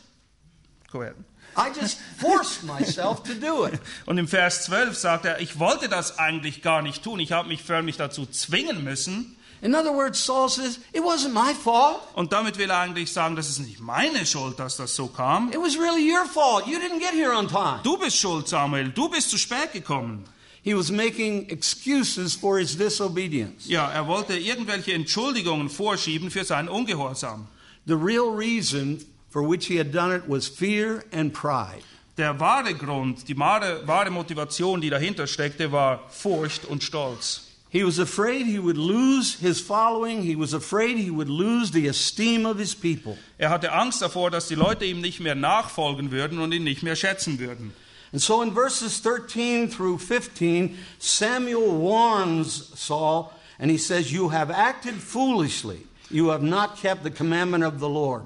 [0.90, 1.14] Go ahead.
[1.56, 3.80] I just forced myself to do it.
[4.06, 7.20] Und im Vers 12 sagt er, ich wollte das eigentlich gar nicht tun.
[7.20, 9.36] Ich habe mich förmlich dazu zwingen müssen.
[9.62, 12.01] In other words, Saul says, It wasn't my fault.
[12.14, 15.51] Und damit will er eigentlich sagen, das ist nicht meine Schuld, dass das so kam.
[15.53, 16.66] It was really your fault.
[16.66, 17.81] You didn't get here on time.
[17.83, 18.90] Du bist schuld, Samuel.
[18.90, 20.25] Du bist zu spät gekommen.
[20.62, 23.66] He was making excuses for his disobedience.
[23.66, 27.46] Ja, er wollte irgendwelche Entschuldigungen vorschieben für seinen Ungehorsam.
[27.87, 31.83] The real reason for which he had done it was fear and pride.
[32.16, 37.49] Der wahre Grund, die wahre, wahre Motivation, die dahinter steckte, war Furcht und Stolz.
[37.70, 40.22] He was afraid he would lose his following.
[40.22, 43.16] He was afraid he would lose the esteem of his people.
[43.38, 46.83] Er hatte Angst davor, dass die Leute ihm nicht mehr nachfolgen würden und ihn nicht
[46.83, 47.72] mehr schätzen würden.
[48.12, 53.30] And so in verses 13 through 15, Samuel warns Saul
[53.61, 55.87] and he says, You have acted foolishly.
[56.11, 58.24] You have not kept the commandment of the Lord.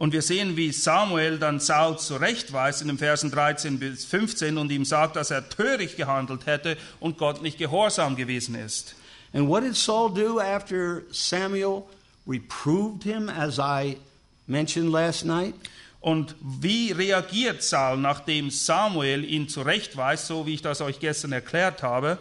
[0.00, 4.72] Und wir sehen, wie Samuel dann Saul zurechtweist in den Versen 13 bis 15 und
[4.72, 8.94] ihm sagt, dass er töricht gehandelt hätte und Gott nicht gehorsam gewesen ist.
[9.34, 11.82] And what did Saul do after Samuel
[12.26, 13.98] reproved him, as I
[14.46, 15.52] mentioned last night?
[16.00, 21.82] Und wie reagiert Saul, nachdem Samuel ihn zurechtweist, so wie ich das euch gestern erklärt
[21.82, 22.16] habe?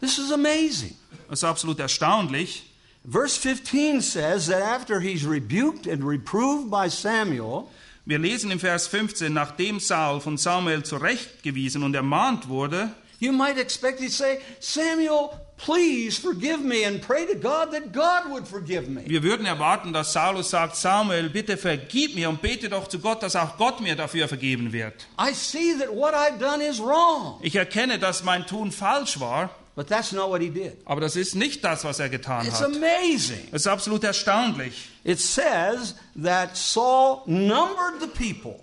[0.00, 0.96] This is amazing.
[1.28, 2.64] Das ist absolut erstaunlich.
[3.04, 7.68] Verse 15 says that after he's rebuked and reproved by Samuel,
[8.06, 13.58] Wir lesen im Vers 15, nachdem Saul von Samuel zurechtgewiesen und ermahnt wurde, you might
[13.58, 18.88] expect he'd say, Samuel, please forgive me and pray to God that God would forgive
[18.88, 19.02] me.
[19.06, 23.22] wir würden erwarten, dass Saulus sagt, Samuel, bitte vergib mir und bete doch zu Gott,
[23.22, 25.06] dass auch Gott mir dafür vergeben wird.
[25.18, 27.38] I see that what I've done is wrong.
[27.42, 30.78] Ich erkenne, dass mein Tun falsch war, But that's not what he did.
[30.84, 32.66] aber das ist nicht das, was er getan It's hat.
[32.74, 33.48] amazing.
[33.52, 34.88] Es ist absolut erstaunlich.
[35.04, 38.60] It says that Saul numbered the people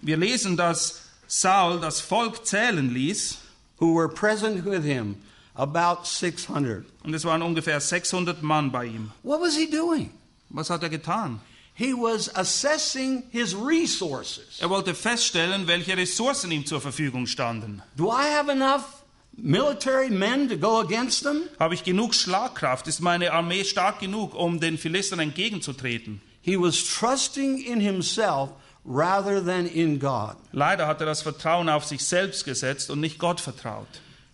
[0.00, 3.38] Wir lesen, dass Saul das Volk zählen ließ
[3.80, 5.16] who were present with him,
[5.54, 6.86] about 600.
[7.04, 9.10] und es waren ungefähr 600 Mann bei ihm.
[9.24, 10.10] What was he doing?
[10.48, 11.40] Was hat er getan?
[11.74, 14.60] He was assessing his resources.
[14.60, 17.82] Er wollte feststellen, welche Ressourcen ihm zur Verfügung standen.
[17.96, 18.95] Do I have enough
[19.36, 21.42] military men to go against them?
[21.58, 22.86] Habe ich genug Schlagkraft?
[22.86, 26.20] Ist meine Armee stark genug, um den Philistern entgegenzutreten?
[26.42, 28.50] He was trusting in himself
[28.84, 30.36] rather than in God.
[30.52, 33.88] Leider hat er das Vertrauen auf sich selbst gesetzt und nicht Gott vertraut.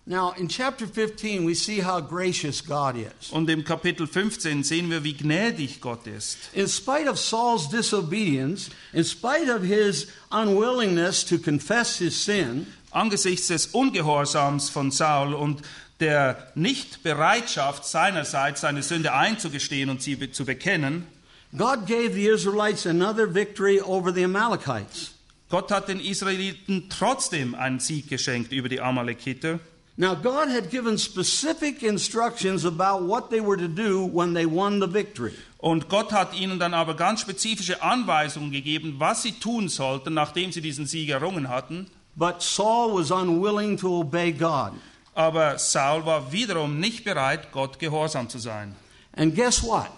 [0.05, 3.31] Now, in chapter 15, we see how gracious God is.
[3.31, 6.37] Und im Kapitel 15 sehen wir, wie gnädig Gott ist.
[6.51, 13.47] In spite of Saul's disobedience, in spite of his unwillingness to confess his sin, Angesichts
[13.47, 15.61] des Ungehorsams von Saul und
[15.99, 21.07] der Nichtbereitschaft seinerseits, seine Sünde einzugestehen und sie zu bekennen,
[21.55, 25.13] God gave the Israelites another victory over the Amalekites.
[25.49, 29.59] Gott hat den Israeliten trotzdem einen Sieg geschenkt über die Amalekiter.
[29.95, 34.81] Now, God had given specific instructions about what they were to do when they won
[34.81, 35.33] the victory.
[35.59, 40.51] Und Gott hat ihnen dann aber ganz spezifische Anweisungen gegeben, was sie tun sollten, nachdem
[40.51, 41.85] sie diesen Sieg errungen hatten.
[42.15, 44.73] But Saul was unwilling to obey God.
[45.15, 48.75] Aber Saul war wiederum nicht bereit, Gott gehorsam zu sein.
[49.15, 49.89] And guess what?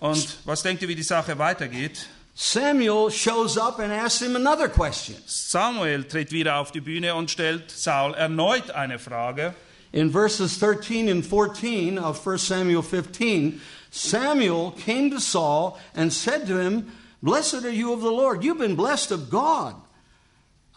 [0.00, 2.06] Und was denkt ihr, wie die Sache weitergeht?
[2.34, 5.16] Samuel shows up and asks him another question.
[5.26, 9.54] Samuel tritt wieder auf die Bühne und stellt Saul erneut eine Frage.
[9.90, 16.46] In verses 13 and 14 of 1 Samuel 15, Samuel came to Saul and said
[16.46, 18.44] to him, Blessed are you of the Lord.
[18.44, 19.74] You've been blessed of God.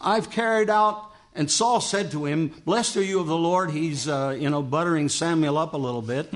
[0.02, 1.10] I've carried out.
[1.34, 3.70] And Saul said to him, Blessed are you of the Lord.
[3.70, 6.32] He's, uh, you know, buttering Samuel up a little bit.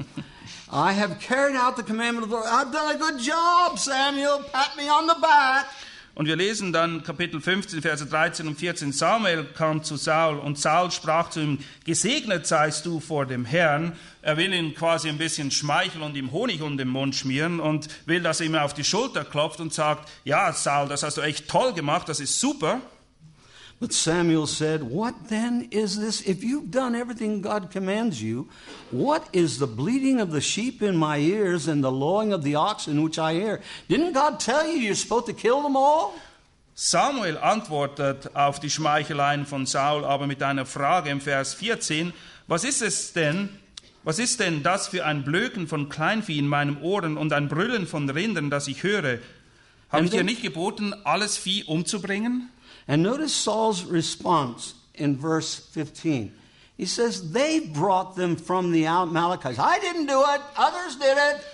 [0.73, 2.49] I have carried out the commandment of the Lord.
[2.49, 4.43] I've done a good job, Samuel.
[4.53, 5.67] Pat me on the back.
[6.15, 8.91] Und wir lesen dann Kapitel 15, Verse 13 und 14.
[8.91, 13.93] Samuel kam zu Saul und Saul sprach zu ihm, gesegnet seist du vor dem Herrn.
[14.23, 17.89] Er will ihn quasi ein bisschen schmeicheln und ihm Honig um den Mund schmieren und
[18.07, 21.21] will, dass er ihm auf die Schulter klopft und sagt, ja Saul, das hast du
[21.21, 22.81] echt toll gemacht, das ist super.
[23.79, 26.23] But Samuel said, What then is this?
[26.23, 28.49] If you've done everything God commands you,
[28.91, 32.55] what is the bleating of the sheep in my ears and the lowing of the
[32.55, 33.61] oxen which I hear?
[33.89, 36.15] Didn't God tell you you're supposed to kill them all?
[36.75, 42.12] Samuel antwortet auf die Schmeicheleien von Saul aber mit einer Frage im Vers 14.
[42.47, 43.49] Was ist es denn,
[44.05, 47.87] was ist denn das für ein Blöken von Kleinvieh in meinem Ohren und ein Brüllen
[47.87, 49.19] von Rindern, das ich höre?
[49.91, 52.51] Habe ich dir nicht geboten, alles Vieh umzubringen?
[52.88, 56.33] And notice Saul's response in verse 15.
[56.77, 59.59] He says, They brought them from the Amalekites.
[59.59, 61.44] I didn't do it, others did it.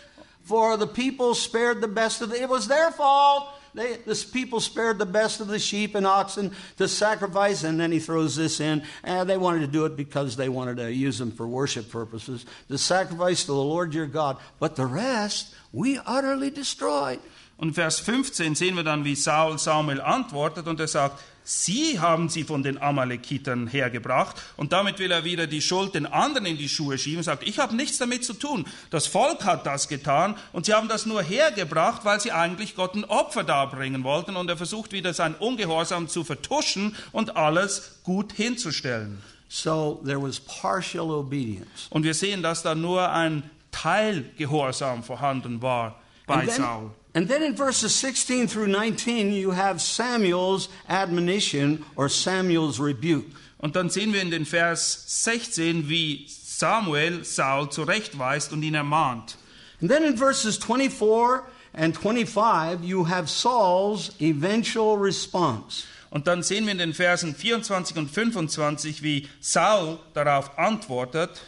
[0.42, 3.48] For the people spared the best of the, it was their fault.
[3.74, 7.90] They, this people spared the best of the sheep and oxen to sacrifice, and then
[7.90, 8.82] he throws this in.
[9.02, 12.44] And they wanted to do it because they wanted to use them for worship purposes,
[12.68, 14.36] to sacrifice to the Lord your God.
[14.58, 17.20] But the rest we utterly destroyed.
[17.62, 22.28] Und Vers 15 sehen wir dann, wie Saul Samuel antwortet und er sagt, Sie haben
[22.28, 26.58] sie von den Amalekitern hergebracht und damit will er wieder die Schuld den anderen in
[26.58, 28.66] die Schuhe schieben und sagt, ich habe nichts damit zu tun.
[28.90, 32.96] Das Volk hat das getan und sie haben das nur hergebracht, weil sie eigentlich Gott
[32.96, 38.32] ein Opfer darbringen wollten und er versucht wieder sein Ungehorsam zu vertuschen und alles gut
[38.32, 39.22] hinzustellen.
[39.48, 41.86] So there was partial obedience.
[41.90, 46.90] Und wir sehen, dass da nur ein Teilgehorsam vorhanden war bei then, Saul.
[47.14, 53.26] And then in verses 16 through 19, you have Samuel's admonition or Samuel's rebuke.
[53.58, 59.36] Und dann sehen wir in den Vers 16, wie Samuel Saul zurechtweist und ihn ermahnt.
[59.80, 61.44] And then in verses 24
[61.74, 65.84] and 25, you have Saul's eventual response.
[66.10, 71.40] Und dann sehen wir in den Versen 24 und 25, wie Saul darauf antwortet.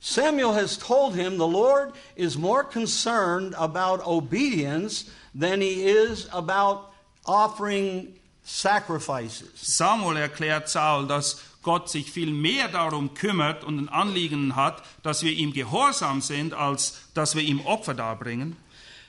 [0.00, 6.92] Samuel has told him the Lord is more concerned about obedience than he is about
[7.26, 9.50] offering sacrifices.
[9.56, 15.22] Samuel erklärt Saul, dass Gott sich viel mehr darum kümmert und ein Anliegen hat, dass
[15.22, 18.56] wir ihm gehorsam sind, als dass wir ihm Opfer darbringen.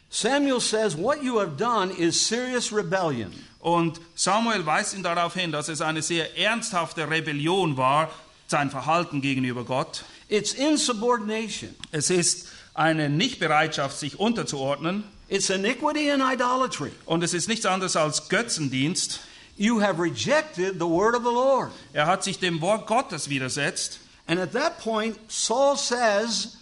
[0.10, 3.32] Samuel says, What you have done is serious rebellion.
[3.60, 8.10] Und Samuel weist ihn darauf hin, dass es eine sehr ernsthafte Rebellion war,
[8.48, 10.04] sein Verhalten gegenüber Gott.
[10.32, 15.04] It's insubordination, Es ist eine Nichtbereitschaft, sich unterzuordnen.
[15.28, 16.92] it's iniquity and idolatry.
[17.06, 19.20] Und es ist nichts anderes als Götzendienst.
[19.58, 21.72] You have rejected the word of the Lord.
[21.92, 24.00] Er hat sich dem Wort Gottes widersetzt.
[24.26, 26.56] And at that point, Saul says,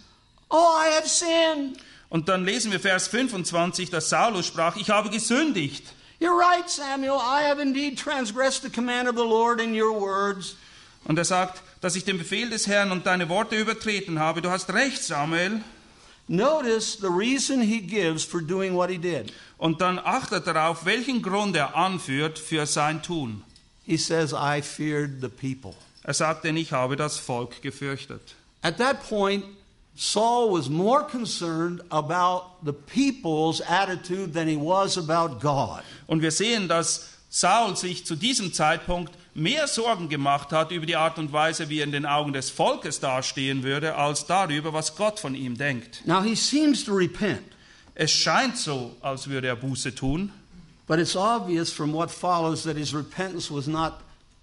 [0.50, 1.78] Oh, I have sinned.
[2.08, 5.84] Und dann lesen wir Vers 25, dass Saulus sprach, ich habe gesündigt.
[6.20, 7.20] You're right, Samuel.
[7.20, 10.56] I have indeed transgressed the command of the Lord in your words.
[11.04, 14.42] Und er sagt, dass ich den Befehl des Herrn und deine Worte übertreten habe.
[14.42, 15.62] Du hast recht, Samuel.
[16.28, 19.32] Notice the reason he gives for doing what he did.
[19.58, 23.42] Und dann achtet darauf, welchen Grund er anführt für sein Tun.
[23.84, 25.74] He says, I feared the people.
[26.04, 28.20] Er sagt denn, ich habe das Volk gefürchtet.
[28.62, 29.44] At that point,
[29.96, 35.82] Saul was more concerned about the people's attitude than he was about God.
[36.06, 40.96] Und wir sehen, dass Saul sich zu diesem Zeitpunkt mehr Sorgen gemacht hat über die
[40.96, 44.96] Art und Weise, wie er in den Augen des Volkes dastehen würde, als darüber, was
[44.96, 46.02] Gott von ihm denkt.
[46.06, 47.42] Now, he seems to repent,
[47.94, 50.32] Es scheint so, als würde er Buße tun,
[50.86, 54.00] but it's obvious from what follows that his repentance was not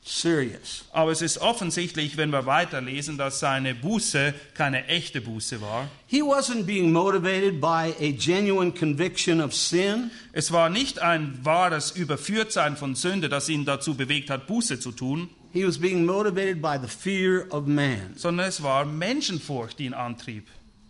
[0.07, 0.85] serious.
[0.91, 5.89] aber es ist offensichtlich, wenn wir weiterlesen, dass seine Buße keine echte Buße war.
[6.07, 10.09] He wasn't being motivated by a genuine conviction of sin.
[10.31, 14.91] Es war nicht ein wahres Überführtsein von Sünde, das ihn dazu bewegt hat, Buße zu
[14.91, 18.13] tun, He was being motivated by the fear of man.
[18.15, 20.47] sondern es war Menschenfurcht, die ihn antrieb.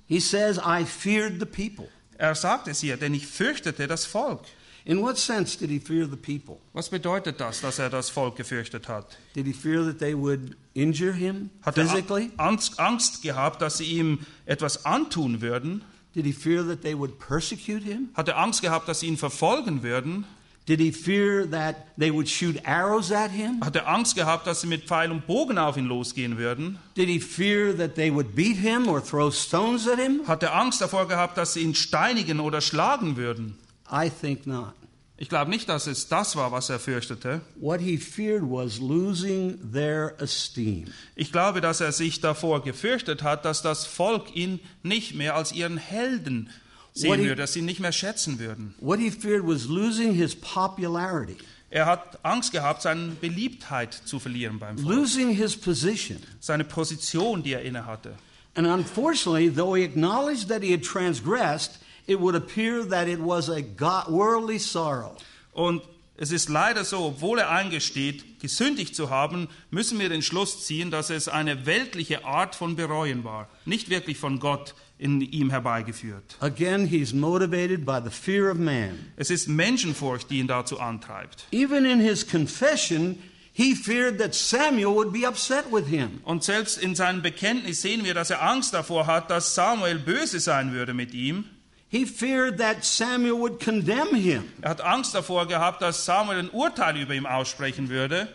[0.07, 1.87] He says, I feared the people.
[2.17, 4.41] Er sagt es hier, denn ich fürchtete das Volk.
[4.87, 6.61] In what sense did he fear the people?
[6.71, 9.17] Was bedeutet das, dass er das Volk gefürchtet hat?
[9.35, 12.31] Did he fear that they would injure him Hat er physically?
[12.37, 15.83] Angst, Angst gehabt, dass sie ihm etwas antun würden?
[16.15, 18.11] Did he fear that they would persecute him?
[18.13, 20.23] Hat er Angst gehabt, dass sie ihn verfolgen würden?
[20.69, 23.59] Did he fear that they would shoot arrows at him?
[23.65, 26.79] Hat er Angst gehabt, dass sie mit Pfeil und Bogen auf ihn losgehen würden?
[26.95, 30.21] Did he fear that they would beat him or throw stones at him?
[30.25, 33.57] Hat er Angst davor gehabt, dass sie ihn steinigen oder schlagen würden?
[33.91, 34.73] I think not.
[35.19, 37.41] Ich glaube nicht, dass es das war, was er fürchtete.
[37.55, 40.85] What he feared was losing their esteem.
[41.15, 45.51] Ich glaube, dass er sich davor gefürchtet hat, dass das Volk ihn nicht mehr als
[45.53, 46.51] ihren Helden
[46.93, 48.75] sehen he- würde, dass sie ihn nicht mehr schätzen würden.
[48.79, 51.37] What he feared was losing his popularity,
[51.71, 56.17] Er hat Angst gehabt, seine Beliebtheit zu verlieren beim Volk, losing his position.
[56.39, 58.13] seine Position, die er innehatte.
[58.53, 63.49] And unfortunately, though he acknowledged that he had transgressed, it would appear that it was
[63.49, 65.15] a God, worldly sorrow.
[65.53, 65.83] Und
[66.19, 70.89] es ist leider so, obwohl er eingesteht, gesündigt zu haben, müssen wir den Schluss ziehen,
[70.89, 76.37] dass es eine weltliche Art von Bereuen war, nicht wirklich von Gott in ihm herbeigeführt.
[76.39, 79.11] Again, he's motivated by the fear of man.
[79.15, 81.45] Es ist Menschenfurcht, die ihn dazu antreibt.
[81.51, 83.19] Even in his confession,
[83.53, 86.19] he feared that Samuel would be upset with him.
[86.23, 90.39] Und selbst in seinem Bekenntnis sehen wir, dass er Angst davor hat, dass Samuel böse
[90.39, 91.45] sein würde mit ihm.
[91.89, 94.51] He feared that Samuel would condemn him.
[94.61, 98.27] Er hat Angst davor gehabt, dass Samuel ein Urteil über ihn aussprechen würde.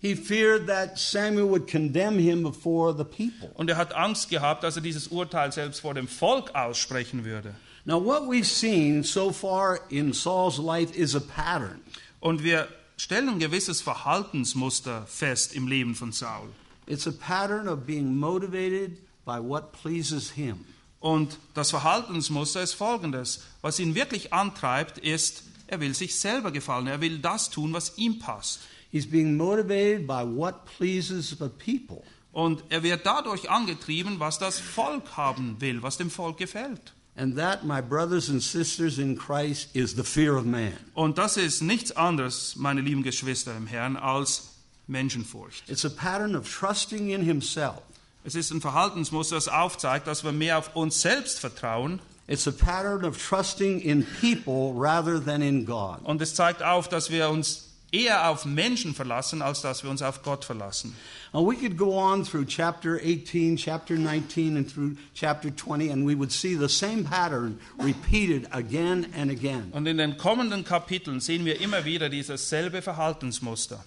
[0.00, 3.50] He feared that Samuel would condemn him before the people.
[3.54, 7.54] Und er hat Angst gehabt, dass er dieses Urteil selbst vor dem Volk aussprechen würde.
[7.84, 11.80] Now, what we've seen so far in Saul's life is a pattern.
[12.20, 16.48] Und wir stellen ein gewisses Verhaltensmuster fest im Leben von Saul.
[16.86, 20.64] It's a pattern of being motivated by what pleases him.
[21.00, 23.42] Und das Verhaltensmuster ist folgendes.
[23.62, 26.86] Was ihn wirklich antreibt, ist, er will sich selber gefallen.
[26.86, 28.60] Er will das tun, was ihm passt.
[28.90, 32.02] He's being motivated by what pleases the people.
[32.32, 36.94] Und er wird dadurch angetrieben, was das Volk haben will, was dem Volk gefällt.
[37.16, 40.72] And that, my brothers and sisters in Christ, is the fear of man.
[40.94, 44.50] Und das ist nichts anderes, meine lieben Geschwister im Herrn, als
[44.86, 45.68] Menschenfurcht.
[45.68, 47.82] It's a pattern of trusting in himself.
[48.28, 51.98] Es ist ein Verhaltensmuster, das aufzeigt, dass wir mehr auf uns selbst vertrauen.
[52.26, 56.00] It's a pattern of trusting in people rather than in God.
[56.02, 60.02] Und es zeigt auf, dass wir uns eher auf Menschen verlassen, als dass wir uns
[60.02, 60.94] auf Gott verlassen.
[61.32, 66.06] Now, we could go on through chapter 18, chapter 19, and through chapter 20, and
[66.06, 69.70] we would see the same pattern repeated again and again.
[69.72, 73.82] Und in den kommenden Kapiteln sehen wir immer wieder dieses selbe Verhaltensmuster.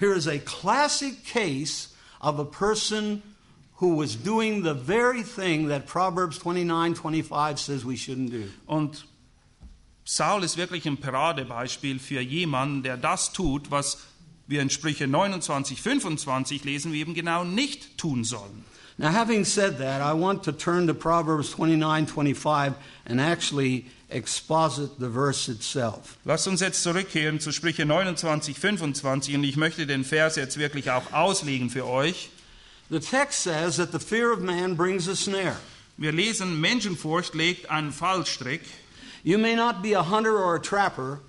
[0.00, 1.90] Here is a classic case
[2.20, 3.22] of a person
[3.84, 8.48] who was doing the very thing that Proverbs 29 25 says we shouldn't do.
[8.66, 9.04] Und
[10.04, 13.98] Saul ist wirklich ein Paradebeispiel für jemanden, der das tut, was
[14.46, 18.64] wir in Sprüche 29, 25 lesen, wir eben genau nicht tun sollen.
[18.96, 22.74] Now, having said that, I want to turn to Proverbs 29 25
[23.06, 26.16] and actually exposit the verse itself.
[26.24, 30.90] Lasst uns jetzt zurückkehren zu Sprüche 29, 25 und ich möchte den Vers jetzt wirklich
[30.90, 32.30] auch auslegen für euch.
[32.90, 35.56] The text says that the fear of man brings a snare.
[35.96, 38.60] Wir lesen, Menschenfurcht legt einen Fallstrick.
[39.22, 41.20] You may not be a hunter or a trapper,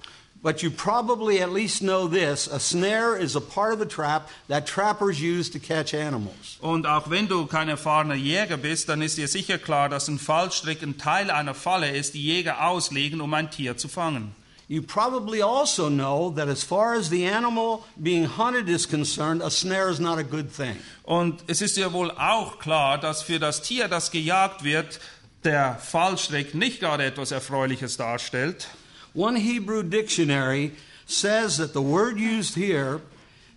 [0.43, 4.29] but you probably at least know this a snare is a part of the trap
[4.49, 6.57] that trappers use to catch animals.
[6.61, 10.19] Und auch wenn du kein erfahrener Jäger bist, dann ist dir sicher klar, dass ein
[10.19, 14.35] Fallstrick ein Teil einer Falle ist, die Jäger auslegen, um ein Tier zu fangen.
[14.67, 19.51] You probably also know that as far as the animal being hunted is concerned, a
[19.51, 20.77] snare is not a good thing.
[21.03, 24.99] Und es ist ja wohl auch klar, dass für das Tier, das gejagt wird,
[25.43, 28.67] der Fallstrick nicht gerade etwas Erfreuliches darstellt.
[29.13, 30.71] One Hebrew dictionary
[31.05, 33.01] says that the word used here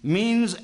[0.02, 0.56] means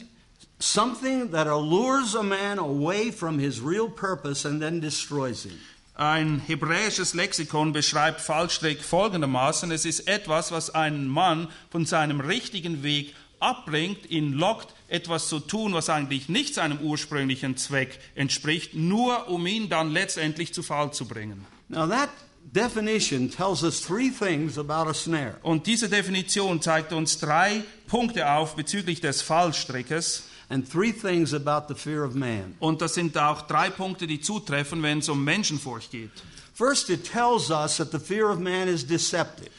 [0.59, 5.59] something that allures a man away from his real purpose and then destroys him.
[5.97, 12.83] Ein hebräisches Lexikon beschreibt Fallstrick folgendermaßen: Es ist etwas, was einen Mann von seinem richtigen
[12.83, 19.29] Weg abbringt, ihn lockt, etwas zu tun, was eigentlich nicht seinem ursprünglichen Zweck entspricht, nur
[19.29, 21.47] um ihn dann letztendlich zu Fall zu bringen.
[21.69, 22.11] Now, that
[22.53, 25.37] definition tells us three things about a snare.
[25.43, 30.25] Und diese Definition zeigt uns drei Punkte auf bezüglich des Fallstrickes.
[30.49, 32.57] And three things about the fear of man.
[32.61, 36.11] Und das sind auch drei Punkte, die zutreffen, wenn es um Menschenfurcht geht.
[36.55, 39.51] First, it tells us that the fear of man is deceptive.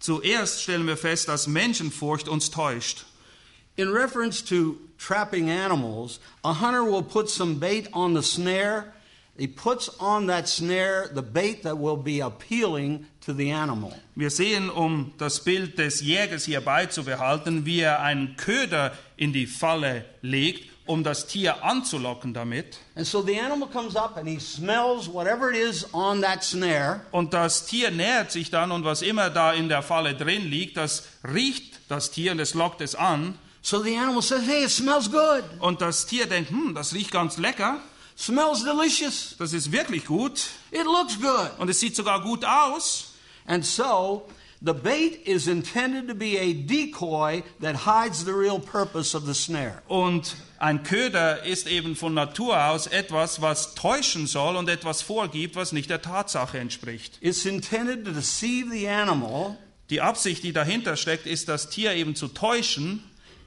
[0.00, 3.04] Zuerst stellen wir fest, dass Menschenfurcht uns täuscht.
[3.76, 8.92] In reference to trapping animals, a hunter will put some bait on the snare.
[9.38, 13.92] He puts on that snare the bait that will be appealing to the animal.
[14.14, 19.46] Wir sehen, um das Bild des Jägers hier beizubehalten, wie er einen Köder in die
[19.46, 22.78] Falle legt, um das Tier anzulocken damit.
[22.96, 27.00] And so the animal comes up and he smells whatever it is on that snare.
[27.12, 30.76] Und das Tier nähert sich dann und was immer da in der Falle drin liegt,
[30.76, 33.38] das riecht das Tier und es lockt es an.
[33.62, 35.44] So the animal says, Hey, it smells good.
[35.60, 37.80] Und das Tier denkt, hm, das riecht ganz lecker,
[38.20, 39.34] Smells delicious.
[39.38, 41.50] das ist wirklich gut It looks good.
[41.58, 43.14] und es sieht sogar gut aus.
[43.46, 44.28] And so
[44.60, 49.32] the bait is intended to be a decoy that hides the real purpose of the
[49.32, 49.80] snare.
[49.88, 55.56] Und ein Köder ist eben von Natur aus etwas, was täuschen soll und etwas vorgibt,
[55.56, 57.16] was nicht der Tatsache entspricht.
[57.22, 59.56] It's intended to deceive the animal.
[59.88, 63.02] Die Absicht, die dahinter steckt, ist, das Tier eben zu täuschen.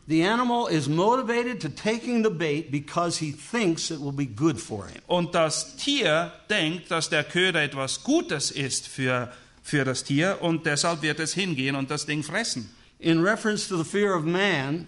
[0.06, 4.60] The animal is motivated to taking the bait because he thinks it will be good
[4.60, 5.02] for him.
[5.08, 9.32] Und das Tier denkt, dass der Köder etwas Gutes ist für,
[9.62, 12.70] für das Tier und deshalb wird es hingehen und das Ding fressen.
[13.00, 14.88] In reference to the fear of man,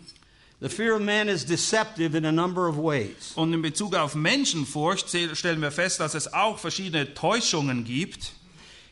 [0.59, 3.31] the fear of man is deceptive in a number of ways.
[3.35, 8.33] Und in Bezug auf Menschenfurcht stellen wir fest, dass es auch verschiedene Täuschungen gibt.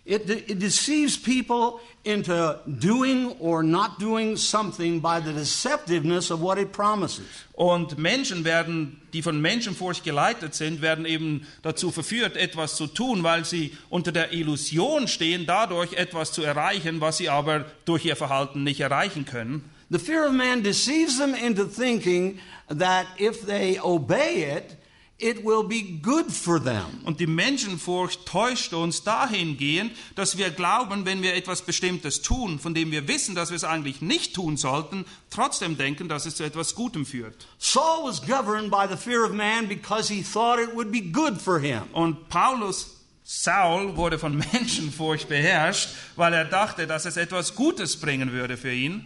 [0.05, 6.41] It, de- it deceives people into doing or not doing something by the deceptiveness of
[6.41, 7.25] what it promises.
[7.53, 13.23] Und Menschen werden, die von Menschenfurcht geleitet sind, werden eben dazu verführt, etwas zu tun,
[13.23, 18.17] weil sie unter der Illusion stehen, dadurch etwas zu erreichen, was sie aber durch ihr
[18.17, 19.69] Verhalten nicht erreichen können.
[19.89, 24.75] The fear of man deceives them into thinking that if they obey it,
[25.19, 27.01] it will be good for them.
[27.05, 32.73] Und die Menschenfurcht täuscht uns dahingehend, dass wir glauben, wenn wir etwas Bestimmtes tun, von
[32.73, 36.43] dem wir wissen, dass wir es eigentlich nicht tun sollten, trotzdem denken, dass es zu
[36.43, 37.47] etwas Gutem führt.
[37.59, 41.39] Saul was governed by the fear of man because he thought it would be good
[41.39, 41.83] for him.
[41.93, 48.31] Und Paulus, Saul, wurde von Menschenfurcht beherrscht, weil er dachte, dass es etwas Gutes bringen
[48.31, 49.05] würde für ihn.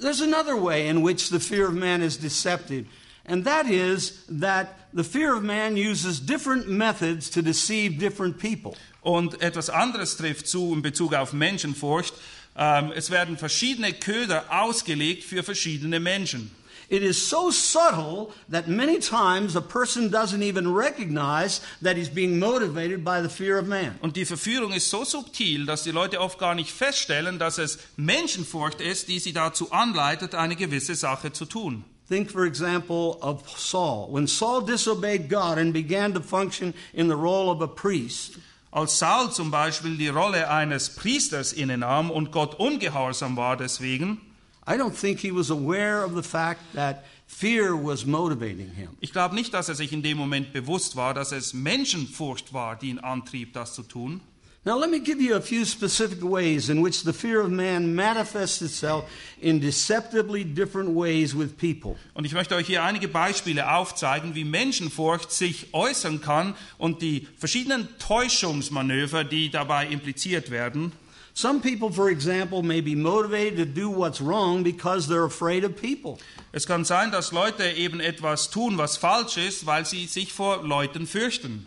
[0.00, 2.86] There's another way in which the fear of man is deceptive,
[3.24, 8.74] and that is that the fear of man uses different methods to deceive different people.
[9.02, 12.14] Und etwas anderes trifft zu in Bezug auf Menschenfurcht.
[12.56, 16.50] Ähm, es werden verschiedene Köder ausgelegt für verschiedene Menschen.
[16.90, 22.38] It is so subtle that many times a person doesn't even recognize that he's being
[22.38, 23.98] motivated by the fear of man.
[24.00, 27.78] Und die Verführung ist so subtil, dass die Leute oft gar nicht feststellen, dass es
[27.96, 31.84] Menschenfurcht ist, die sie dazu anleitet, eine gewisse Sache zu tun.
[32.08, 34.08] Think, for example, of Saul.
[34.10, 38.38] When Saul disobeyed God and began to function in the role of a priest,
[38.70, 44.20] Als Saul zum Beispiel die Rolle eines Priesters innenahm und Gott ungehorsam war deswegen,
[44.66, 48.88] I don't think he was aware of the fact that fear was motivating him.
[49.00, 52.74] ich glaube nicht, dass er sich in dem Moment bewusst war, dass es Menschenfurcht war,
[52.74, 54.20] die ihn antrieb, das zu tun.
[54.66, 57.94] Now, let me give you a few specific ways in which the fear of man
[57.94, 59.04] manifests itself
[59.38, 61.98] in deceptively different ways with people.
[62.14, 67.28] Und ich möchte euch hier einige Beispiele aufzeigen, wie Menschenfurcht sich äußern kann und die
[67.36, 70.92] verschiedenen Täuschungsmanöver, die dabei impliziert werden.
[71.34, 75.76] Some people, for example, may be motivated to do what's wrong because they're afraid of
[75.76, 76.16] people.
[76.52, 80.62] Es kann sein, dass Leute eben etwas tun, was falsch ist, weil sie sich vor
[80.62, 81.66] Leuten fürchten.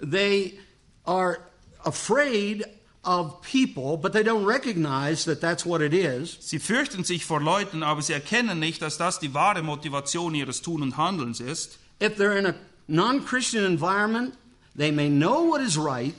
[0.00, 0.58] They
[1.04, 1.36] are
[1.84, 2.64] afraid
[3.04, 6.36] of people, but they don't recognize that that's what it is.
[6.40, 10.62] Sie fürchten sich vor Leuten, aber sie erkennen nicht, dass das die wahre Motivation ihres
[10.62, 11.78] Tun und Handelns ist.
[12.00, 12.54] If they're in a
[12.88, 14.34] non Christian environment,
[14.76, 16.14] they may know what is right,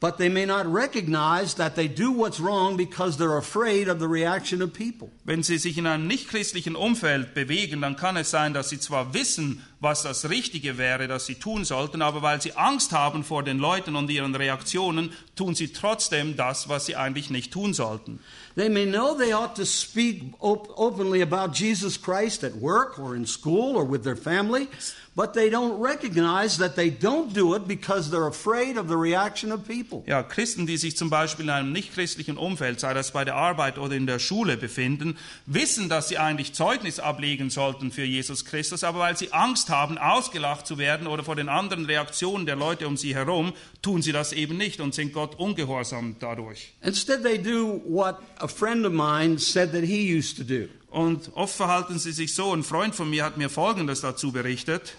[0.00, 4.08] but they may not recognize that they do what's wrong because they're afraid of the
[4.08, 5.10] reaction of people.
[5.24, 9.14] Wenn sie sich in einem nichtchristlichen Umfeld bewegen, dann kann es sein, dass sie zwar
[9.14, 13.42] wissen, was das Richtige wäre, das sie tun sollten, aber weil sie Angst haben vor
[13.42, 18.20] den Leuten und ihren Reaktionen, tun sie trotzdem das, was sie eigentlich nicht tun sollten.
[18.56, 23.14] They may know they ought to speak op- openly about Jesus Christ at work or
[23.14, 24.66] in school or with their family,
[25.14, 29.52] but they don't recognize that they don't do it because they're afraid of the reaction
[29.52, 30.02] of people.
[30.06, 33.76] Ja, Christen, die sich zum Beispiel in einem nichtchristlichen Umfeld, sei das bei der Arbeit
[33.76, 38.84] oder in der Schule befinden, wissen, dass sie eigentlich Zeugnis ablegen sollten für Jesus Christus,
[38.84, 42.86] aber weil sie Angst haben, ausgelacht zu werden oder vor den anderen Reaktionen der Leute
[42.86, 43.52] um sie herum,
[43.82, 46.72] tun sie das eben nicht und sind Gott ungehorsam dadurch.
[46.82, 50.68] Instead, they do what a friend of mine said that he used to do.
[50.90, 52.52] Und oft verhalten sie sich so.
[52.52, 54.94] Ein Freund von mir hat mir Folgendes dazu berichtet.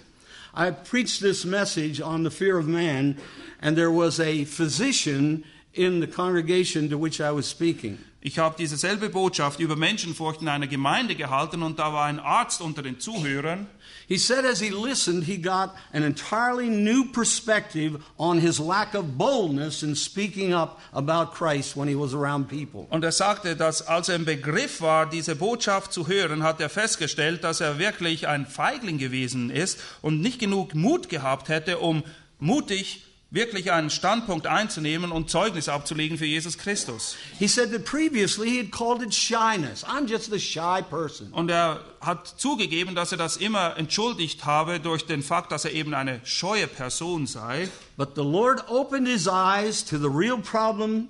[0.55, 3.17] I preached this message on the fear of man,
[3.61, 5.43] and there was a physician
[5.73, 7.99] in the congregation to which I was speaking.
[8.27, 12.19] Ich habe diese selbe Botschaft über Menschenfurcht in einer Gemeinde gehalten und da war ein
[12.19, 13.67] Arzt unter den Zuhörern.
[14.09, 19.17] He said as he listened, he got an entirely new perspective on his lack of
[19.17, 22.85] boldness in speaking up about Christ when he was around people.
[22.89, 26.67] Und er sagte, dass als er im Begriff war, diese Botschaft zu hören, hat er
[26.67, 32.03] festgestellt, dass er wirklich ein Feigling gewesen ist und nicht genug Mut gehabt hätte, um
[32.39, 37.17] mutig wirklich einen Standpunkt einzunehmen und Zeugnis abzulegen für Jesus Christus.
[37.37, 39.83] He said that previously he had called it shyness.
[39.83, 41.33] I'm just a shy person.
[41.33, 45.73] Und er hat zugegeben, dass er das immer entschuldigt habe durch den Fakt, dass er
[45.73, 47.67] eben eine scheue Person sei.
[47.97, 51.09] But the Lord opened his eyes to the real problem,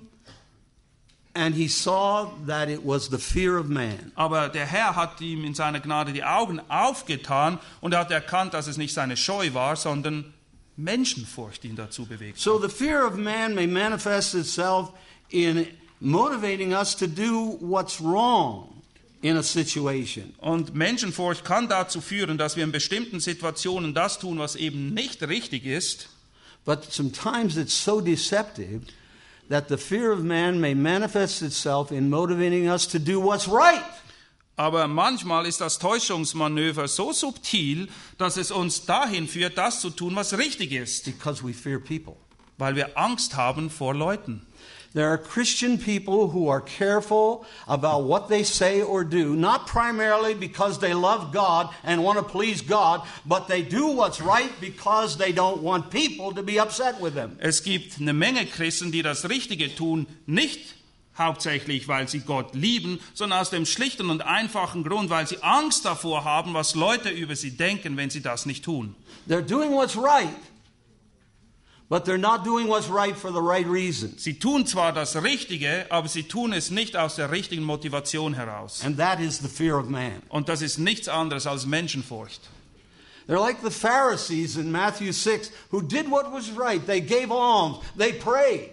[1.34, 4.10] and he saw that it was the fear of man.
[4.16, 8.54] Aber der Herr hat ihm in seiner Gnade die Augen aufgetan und er hat erkannt,
[8.54, 10.34] dass es nicht seine Scheu war, sondern
[10.78, 12.38] Menschenfurcht ihn dazu bewegt.
[12.38, 14.92] So the fear of man may manifest itself
[15.28, 15.66] in
[16.00, 18.80] motivating us to do what's wrong
[19.20, 20.32] in a situation.
[20.38, 25.20] Und Menschenfurcht kann dazu führen, dass wir in bestimmten Situationen das tun, was eben nicht
[25.28, 26.08] richtig ist.
[26.64, 28.82] But sometimes it's so deceptive
[29.48, 33.82] that the fear of man may manifest itself in motivating us to do what's right.
[34.58, 37.88] Aber manchmal ist das Täuschungsmanöver so subtil,
[38.18, 42.16] dass es uns dahin führt, das zu tun, was richtig ist, because we fear people.
[42.58, 44.42] weil wir Angst haben vor Leuten.
[44.94, 50.34] There are Christian people who are careful about what they say or do, not primarily
[50.34, 55.16] because they love God and want to please God, but they do what's right because
[55.18, 57.36] they don't want people to be upset with them.
[57.38, 60.58] Es gibt eine Menge Christen, die das Richtige tun, nicht
[61.18, 65.84] hauptsächlich, weil sie Gott lieben, sondern aus dem schlichten und einfachen Grund, weil sie Angst
[65.84, 68.94] davor haben, was Leute über sie denken, wenn sie das nicht tun.
[69.28, 70.34] They're doing what's right,
[71.88, 74.22] but they're not doing what's right for the right reasons.
[74.22, 78.84] Sie tun zwar das Richtige, aber sie tun es nicht aus der richtigen Motivation heraus.
[78.84, 80.22] And that is the fear of man.
[80.28, 82.40] Und das ist nichts anderes als Menschenfurcht.
[83.28, 86.84] They're like the Pharisees in Matthew 6 who did what was right.
[86.84, 88.70] They gave alms, they prayed.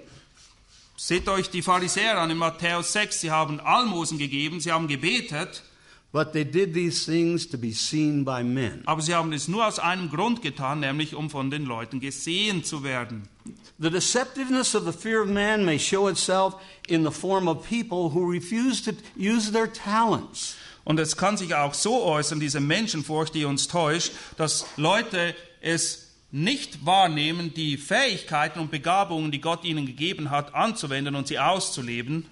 [0.98, 3.20] Seht euch die Pharisäer an in Matthäus 6.
[3.22, 5.64] Sie haben Almosen gegeben, sie haben gebetet,
[6.14, 8.84] But they did these things to be seen by men.
[8.86, 12.64] aber sie haben es nur aus einem Grund getan, nämlich um von den Leuten gesehen
[12.64, 13.28] zu werden.
[13.80, 16.56] The deceptiveness of the fear of man may show itself
[16.88, 20.56] in the form of people who refuse to use their talents.
[20.86, 26.05] Und es kann sich auch so äußern, diese Menschenfurcht, die uns täuscht, dass Leute es
[26.36, 32.26] nicht wahrnehmen, die Fähigkeiten und Begabungen, die Gott ihnen gegeben hat, anzuwenden und sie auszuleben.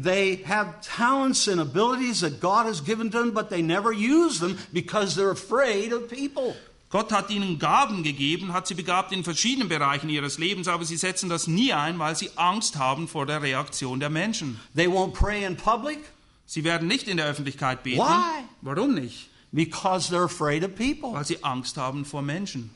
[0.00, 4.38] They have talents and abilities that God has given to them, but they never use
[4.38, 6.54] them because they're afraid of people.
[6.90, 10.96] Gott hat ihnen Gaben gegeben, hat sie begabt in verschiedenen Bereichen ihres Lebens, aber sie
[10.96, 14.60] setzen das nie ein, weil sie Angst haben vor der Reaktion der Menschen.
[14.76, 15.98] They won't pray in public
[16.44, 18.00] Sie werden nicht in der Öffentlichkeit beten.
[18.00, 18.44] Why?
[18.60, 19.30] Warum nicht?
[19.52, 21.12] because they're afraid of people.
[21.12, 22.70] Weil sie Angst haben vor Menschen.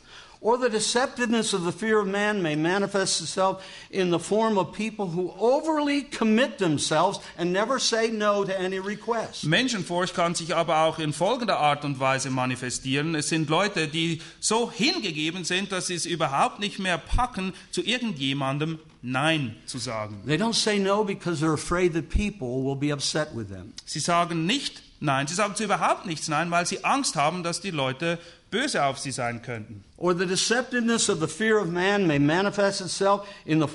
[0.47, 4.73] Or the deceptiveness of the fear of man may manifest itself in the form of
[4.73, 9.45] people who overly commit themselves and never say no to any request.
[9.45, 13.17] Menschenfurcht kann sich aber auch in folgender Art und Weise manifestieren.
[13.17, 17.83] Es sind Leute, die so hingegeben sind, dass sie es überhaupt nicht mehr packen, zu
[17.83, 20.23] irgendjemandem Nein zu sagen.
[20.27, 23.73] They don't say no because they're afraid that people will be upset with them.
[23.85, 27.61] Sie sagen nicht Nein, sie sagen zu überhaupt nichts Nein, weil sie Angst haben, dass
[27.61, 28.19] die Leute
[28.51, 29.85] böse auf sie sein könnten.
[29.99, 33.69] Or the deceptiveness of the fear of man may manifest itself in the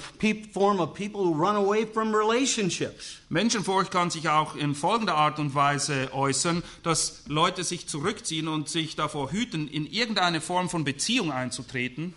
[0.54, 3.18] form of people who run away from relationships.
[3.30, 8.70] Menschenfurcht kann sich auch in folgender Art und Weise äußern, dass Leute sich zurückziehen und
[8.70, 12.14] sich davor hüten, in irgendeine Form von Beziehung einzutreten.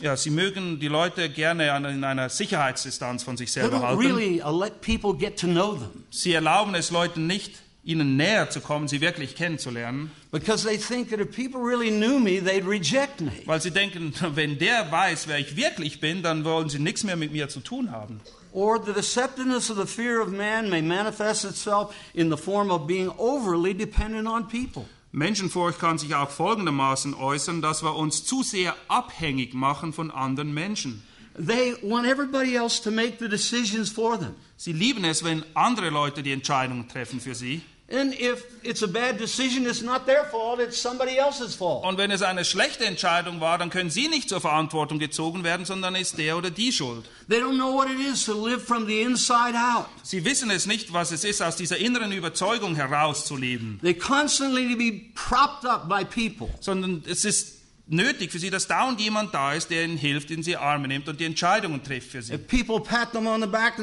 [0.00, 4.00] Ja, sie mögen die Leute gerne in einer Sicherheitsdistanz von sich selber halten.
[4.00, 7.52] really uh, let people get to know them Sie erlauben es Leuten nicht,
[7.82, 12.18] ihnen näher zu kommen, sie wirklich kennenzulernen, because they think that if people really knew
[12.18, 13.32] me, they'd reject me.
[13.46, 17.16] weil sie denken, wenn der weiß, wer ich wirklich bin, dann wollen sie nichts mehr
[17.16, 18.20] mit mir zu tun haben.
[18.52, 22.86] Or the deceptiveness of the fear of man may manifest itself in the form of
[22.86, 24.86] being overly dependent on people.
[25.12, 30.54] Menschenfurcht kann sich auch folgendermaßen äußern, dass wir uns zu sehr abhängig machen von anderen
[30.54, 31.02] Menschen.
[31.34, 34.34] They want everybody else to make the decisions for them.
[34.56, 37.62] Sie lieben es, wenn andere Leute die Entscheidungen treffen für sie.
[37.92, 41.84] And if it's a bad decision, it's not their fault, it's somebody else's fault.
[41.84, 45.66] Und wenn es eine schlechte Entscheidung war, dann können sie nicht zur Verantwortung gezogen werden,
[45.66, 47.04] sondern ist der oder die schuld.
[47.28, 49.86] They don't know what it is to live from the inside out.
[50.04, 54.72] Sie wissen es nicht, was es ist, aus dieser inneren Überzeugung herauszuleben, They constantly need
[54.72, 56.48] to be propped up by people.
[56.60, 57.59] sondern es ist
[57.90, 61.08] nötig für sie, dass dauernd jemand da ist, der ihnen hilft, in sie Arme nimmt
[61.08, 62.38] und die Entscheidungen trifft für sie.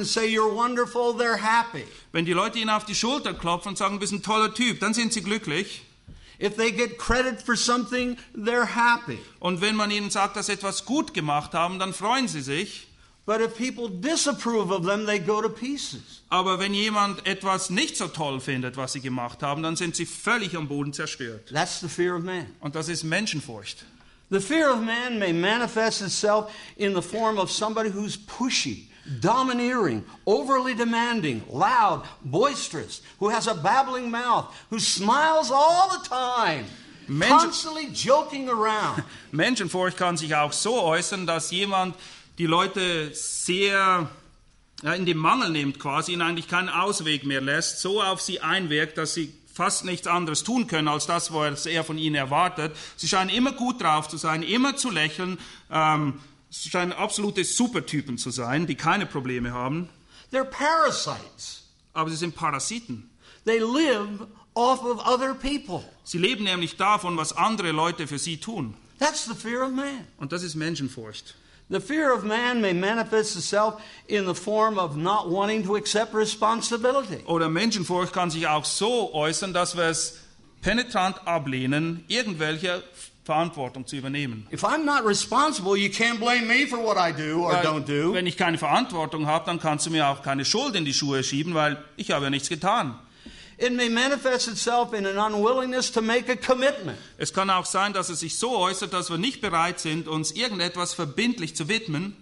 [0.03, 0.27] Say.
[2.11, 4.79] Wenn die Leute ihnen auf die Schulter klopfen und sagen, du bist ein toller Typ,
[4.79, 5.83] dann sind sie glücklich.
[6.39, 9.17] If they get credit for something, they're happy.
[9.39, 12.87] Und wenn man ihnen sagt, dass sie etwas gut gemacht haben, dann freuen sie sich.
[13.25, 16.21] But if people disapprove of them, they go to pieces.
[16.29, 20.05] Aber wenn jemand etwas nicht so toll findet, was sie gemacht haben, dann sind sie
[20.05, 21.49] völlig am Boden zerstört.
[21.51, 22.45] That's the fear of man.
[22.61, 23.85] Und das ist Menschenfurcht.
[24.30, 28.88] The fear of man may manifest itself in the form of somebody who's pushy,
[29.21, 36.65] domineering, overly demanding, loud, boisterous, who has a babbling mouth, who smiles all the time,
[37.07, 39.03] Menschen- constantly joking around.
[39.32, 41.95] Menschenfurcht kann sich auch so äußern, dass jemand
[42.38, 44.09] die Leute sehr
[44.84, 48.41] ja, in den Mangel nimmt, quasi, ihnen eigentlich keinen Ausweg mehr lässt, so auf sie
[48.41, 52.75] einwirkt, dass sie fast nichts anderes tun können als das, was er von ihnen erwartet.
[52.95, 55.39] Sie scheinen immer gut drauf zu sein, immer zu lächeln.
[55.71, 59.89] Ähm, sie scheinen absolute Supertypen zu sein, die keine Probleme haben.
[60.31, 61.63] They're parasites.
[61.93, 63.09] Aber sie sind Parasiten.
[63.45, 65.83] They live off of other people.
[66.03, 68.75] Sie leben nämlich davon, was andere Leute für sie tun.
[68.99, 70.05] That's the fear of man.
[70.17, 71.35] Und das ist Menschenfurcht.
[71.70, 76.13] The fear of man may manifest itself in the form of not wanting to accept
[76.13, 77.24] responsibility.
[77.26, 80.20] Oder Menschenfurcht kann sich auch so äußern, dass wir es
[80.61, 82.84] penetrant ablehnen, irgendwelche
[83.26, 84.47] Verantwortung zu übernehmen.
[84.53, 87.86] If I'm not responsible, you can't blame me for what I do or Weil, don't
[87.86, 88.13] do.
[88.13, 91.22] Wenn ich keine Verantwortung habe, dann kannst du mir auch keine Schuld in die Schuhe
[91.22, 92.97] schieben, weil ich habe ja nichts getan.
[93.59, 96.97] It may manifest itself in an unwillingness to make a commitment.
[97.17, 100.31] Es kann auch sein, dass es sich so äußert, dass wir nicht bereit sind, uns
[100.31, 102.15] irgendetwas verbindlich zu widmen.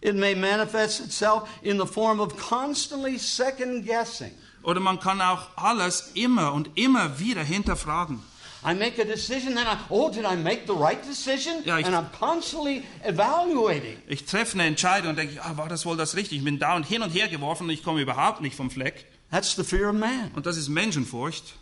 [0.00, 4.30] It may manifest itself in the form of constantly second guessing.
[4.62, 8.22] Oder man kann auch alles immer und immer wieder hinterfragen.
[8.64, 11.62] I make a decision, then I, oh, did I make the right decision?
[11.64, 13.98] Ja, ich- and I'm constantly evaluating.
[14.08, 16.38] Ich treffe eine Entscheidung und denke, ah, war das wohl das Richtige?
[16.38, 19.04] Ich bin da und hin und her geworfen und ich komme überhaupt nicht vom Fleck.
[19.30, 20.30] That's the fear of man.
[20.34, 21.54] Und das ist Menschenfurcht.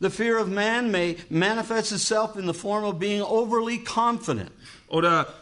[0.00, 4.50] The fear of man may manifest itself in the form of being overly confident.
[4.88, 5.32] Oder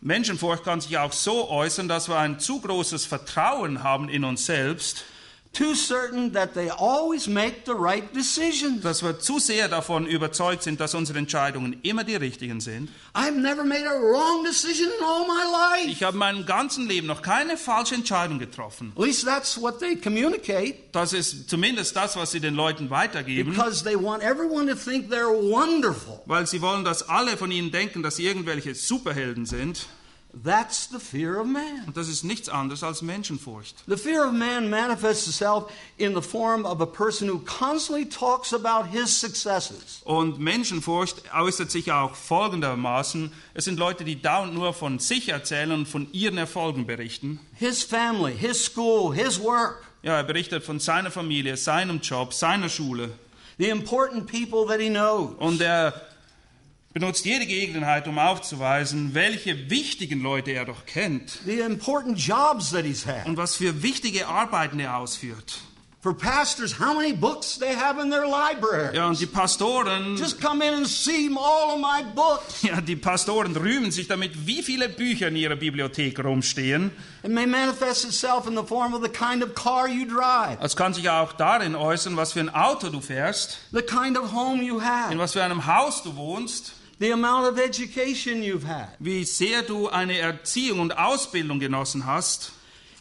[0.00, 4.46] Menschenfurcht kann sich auch so äußern, dass wir ein zu großes Vertrauen haben in uns
[4.46, 5.04] selbst,
[5.52, 8.82] too certain that they always make the right decisions.
[8.82, 12.90] Dass wir zu sehr davon überzeugt sind, dass unsere Entscheidungen immer die richtigen sind.
[13.14, 15.44] I've never made a wrong decision in all my
[15.80, 15.90] life.
[15.90, 18.92] Ich habe in meinem ganzen Leben noch keine falsche Entscheidung getroffen.
[18.96, 23.52] At least that's what they communicate Das ist zumindest das, was sie den Leuten weitergeben,
[23.52, 26.20] because they want everyone to think they're wonderful.
[26.26, 29.86] weil sie wollen, dass alle von ihnen denken, dass sie irgendwelche Superhelden sind.
[30.44, 31.84] That's the fear of man.
[31.86, 33.74] Und das ist nichts anderes als Menschenfurcht.
[33.86, 38.52] The fear of man manifests itself in the form of a person who constantly talks
[38.52, 40.02] about his successes.
[40.04, 43.32] Und Menschenfurcht äußert sich auch folgendermaßen.
[43.54, 47.40] Es sind Leute, die dauernd nur von sich erzählen und von ihren Erfolgen berichten.
[47.54, 52.68] His family, his school, his work, Ja, er berichtet von seiner Familie, seinem Job, seiner
[52.68, 53.10] Schule.
[53.58, 55.34] the important people that he knows.
[55.38, 55.94] Und er
[56.96, 62.86] benutzt jede Gelegenheit, um aufzuweisen, welche wichtigen Leute er doch kennt the important jobs that
[62.86, 63.26] he's had.
[63.26, 65.58] und was für wichtige Arbeiten er ausführt.
[66.00, 68.96] For pastors, how many books they have in their library.
[68.96, 72.62] Ja, und die Pastoren, Just come in and see all of my books.
[72.62, 76.92] ja, die Pastoren rühmen sich damit, wie viele Bücher in ihrer Bibliothek rumstehen.
[77.24, 80.76] It may manifest itself in the form of the kind of car you drive, Es
[80.76, 84.62] kann sich auch darin äußern, was für ein Auto du fährst, the kind of home
[84.62, 88.88] you in have, was für einem Haus du wohnst, the amount of education you've had.
[88.98, 92.52] wie sehr du eine Erziehung und Ausbildung genossen hast.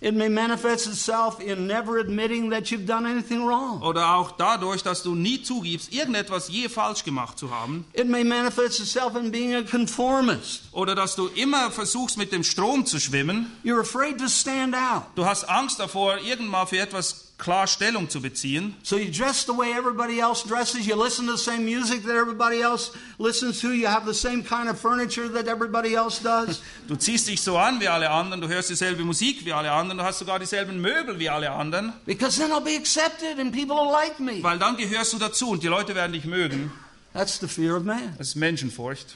[0.01, 3.81] It may manifest itself in never admitting that you've done anything wrong.
[3.81, 7.85] Oder auch dadurch, dass du nie zugibst, irgendetwas je falsch gemacht zu haben.
[7.93, 10.63] It may manifest itself in being a conformist.
[10.73, 13.51] Oder dass du immer versuchst, mit dem Strom zu schwimmen.
[13.63, 15.03] You're afraid to stand out.
[15.15, 18.75] Du hast Angst davor, irgendwann für etwas klar Stellung zu beziehen.
[18.83, 20.87] So you dress the way everybody else dresses.
[20.87, 23.73] You listen to the same music that everybody else listens to.
[23.73, 26.61] You have the same kind of furniture that everybody else does.
[26.87, 29.97] Du ziehst dich so an wie alle anderen, du hörst dieselbe Musik wie alle anderen,
[29.97, 31.93] du hast sogar dieselben Möbel wie alle anderen.
[32.05, 34.41] Because then I'll be accepted and people will like me.
[34.43, 36.71] Weil dann gehörst du dazu und die Leute werden dich mögen.
[37.13, 38.13] That's the fear of man.
[38.17, 39.15] Das ist Menschenfurcht.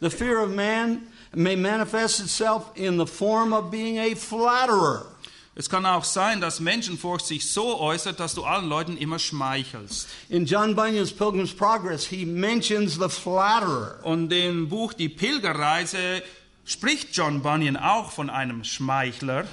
[0.00, 5.06] The fear of man may manifest itself in the form of being a flatterer.
[5.58, 10.08] Es kann auch sein, dass Menschenfurcht sich so äußert, dass du allen Leuten immer schmeichelst.
[10.28, 13.98] In John Bunyan's Pilgrim's Progress, he mentions the flatterer.
[14.04, 16.22] Und im Buch Die Pilgerreise
[16.64, 19.48] spricht John Bunyan auch von einem Schmeichler.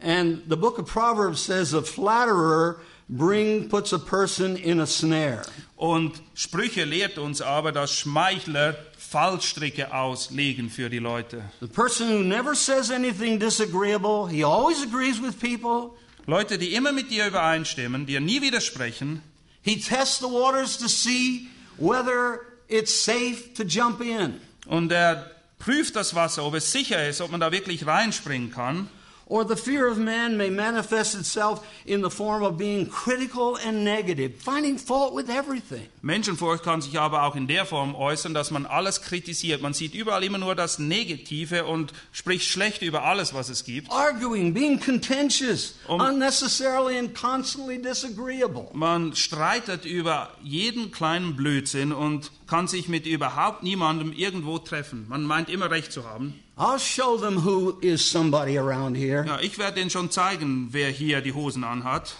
[0.00, 2.76] And the book of Proverbs says a flatterer
[3.08, 5.42] bring puts a person in a snare.
[5.74, 8.76] Und Sprüche lehrt uns aber, dass Schmeichler
[9.10, 11.42] Fallstricke auslegen für die Leute.
[11.60, 15.96] The person who never says anything disagreeable, he always agrees with people.
[16.26, 19.22] Leute, die immer mit dir übereinstimmen, dir nie widersprechen.
[19.62, 21.48] He tests the waters to see
[21.78, 24.40] whether it's safe to jump in.
[24.66, 28.88] Und er prüft das Wasser, ob es sicher ist, ob man da wirklich reinspringen kann.
[29.30, 33.84] Or the fear of man may manifest itself in the form of being critical and
[33.84, 35.86] negative, finding fault with everything.
[36.00, 39.60] Menschenfurcht kann sich aber auch in der Form äußern, dass man alles kritisiert.
[39.60, 43.90] Man sieht überall immer nur das Negative und spricht schlecht über alles, was es gibt.
[43.92, 48.68] Arguing, being contentious, Um- unnecessarily and constantly disagreeable.
[48.72, 55.04] Man streitet über jeden kleinen Blödsinn und kann sich mit überhaupt niemandem irgendwo treffen.
[55.10, 56.42] Man meint immer recht zu haben.
[56.58, 59.24] I'll show them who is somebody around here.
[59.26, 62.16] Ja, ich werde denen schon zeigen, wer hier die Hosen anhat.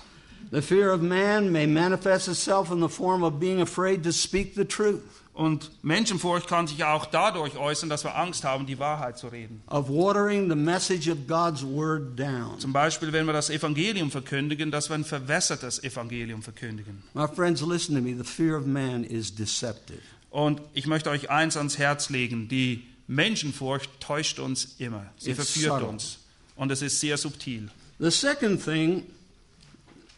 [0.51, 4.55] The fear of man may manifest itself in the form of being afraid to speak
[4.55, 5.01] the truth,
[5.34, 9.62] Und Menschenfurcht kann sich auch dadurch äußern, dass wir Angst haben, die Wahrheit zu reden.
[9.68, 12.59] of watering the message of God's word down.
[12.59, 17.03] Zum Beispiel, wenn wir das Evangelium verkündigen, dass wir ein verwässertes Evangelium verkündigen.
[17.14, 18.16] My friends, listen to me.
[18.16, 20.01] The fear of man is deceptive.
[20.30, 22.49] Und ich möchte euch eins ans Herz legen.
[22.49, 25.07] Die Menschenfurcht täuscht uns immer.
[25.17, 25.89] Sie It's verführt subtle.
[25.89, 26.19] uns.
[26.57, 27.69] Und es ist sehr subtil.
[27.99, 29.07] The second thing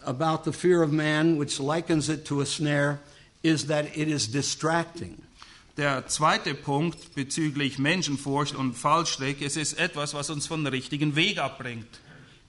[0.04, 2.98] about the fear of man, which likens it to a snare,
[3.42, 5.22] is that it is distracting.
[5.76, 11.16] Der zweite Punkt bezüglich Menschenfurcht und Fallschreck, es ist etwas, was uns von dem richtigen
[11.16, 11.86] Weg abbringt.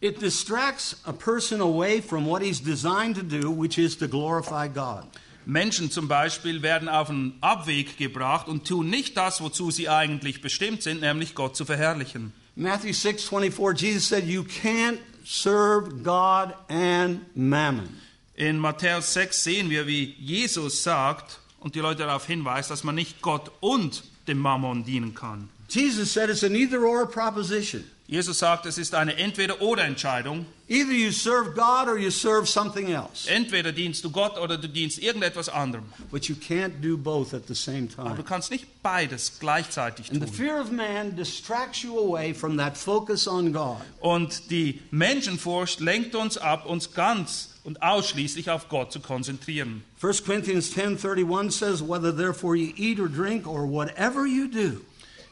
[0.02, 4.68] It distracts a person away from what he's designed to do, which is to glorify
[4.68, 5.06] God.
[5.52, 10.42] Menschen zum Beispiel werden auf einen Abweg gebracht und tun nicht das, wozu sie eigentlich
[10.42, 12.32] bestimmt sind, nämlich Gott zu verherrlichen.
[12.56, 17.90] Matthew 6 24, Jesus said, You can't serve God and mammon.
[18.36, 22.96] In Matthäus 6 sehen wir, wie Jesus sagt und die Leute darauf hinweist, dass man
[22.96, 25.50] nicht Gott und dem Mammon dienen kann.
[25.68, 27.84] Jesus said it's an either or proposition.
[28.12, 30.46] Jesus sagt, es ist eine Entweder-oder-Entscheidung.
[30.68, 33.30] Either you serve God or you serve something else.
[33.30, 35.86] Entweder dienst du Gott oder du dienst irgendetwas anderem.
[36.12, 38.24] But you can't do both at the same Aber du time.
[38.26, 40.36] kannst nicht beides gleichzeitig And the tun.
[40.36, 43.78] fear of man distracts you away from that focus on God.
[44.02, 49.86] Und die Menschenfurcht lenkt uns ab, uns ganz und ausschließlich auf Gott zu konzentrieren.
[50.02, 54.82] 1 Corinthians 10:31 says whether therefore you eat or drink or whatever you do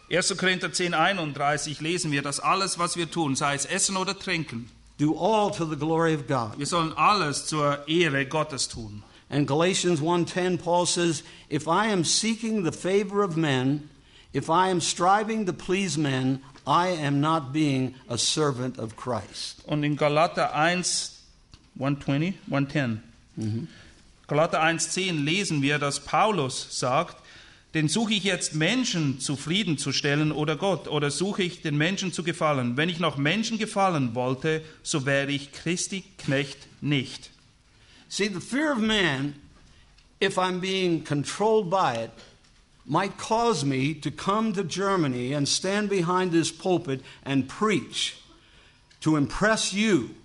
[0.10, 0.38] 1.
[0.38, 4.70] Korinther 10, 31 lesen wir, dass alles, was wir tun, sei es Essen oder Trinken,
[4.98, 6.58] do all to the glory of God.
[6.58, 9.04] wir sollen alles zur Ehre Gottes tun.
[9.30, 13.90] And Galatians 1:10 Paul says, "If I am seeking the favor of men,
[14.34, 19.62] if I am striving to please men, I am not being a servant of Christ."
[19.68, 21.12] Und in Galater 1,
[21.76, 23.04] 120, 110,
[24.28, 27.18] Galater 1,10 lesen wir, dass Paulus sagt,
[27.74, 32.78] denn suche ich jetzt Menschen zufriedenzustellen oder Gott, oder suche ich den Menschen zu gefallen?
[32.78, 37.30] Wenn ich noch Menschen gefallen wollte, so wäre ich Christi Knecht nicht.
[38.08, 39.36] See, the fear of man,
[40.20, 42.12] if I'm being controlled by it,
[42.88, 48.18] might cause me to come to Germany and stand behind this pulpit and preach
[49.02, 50.16] to impress you.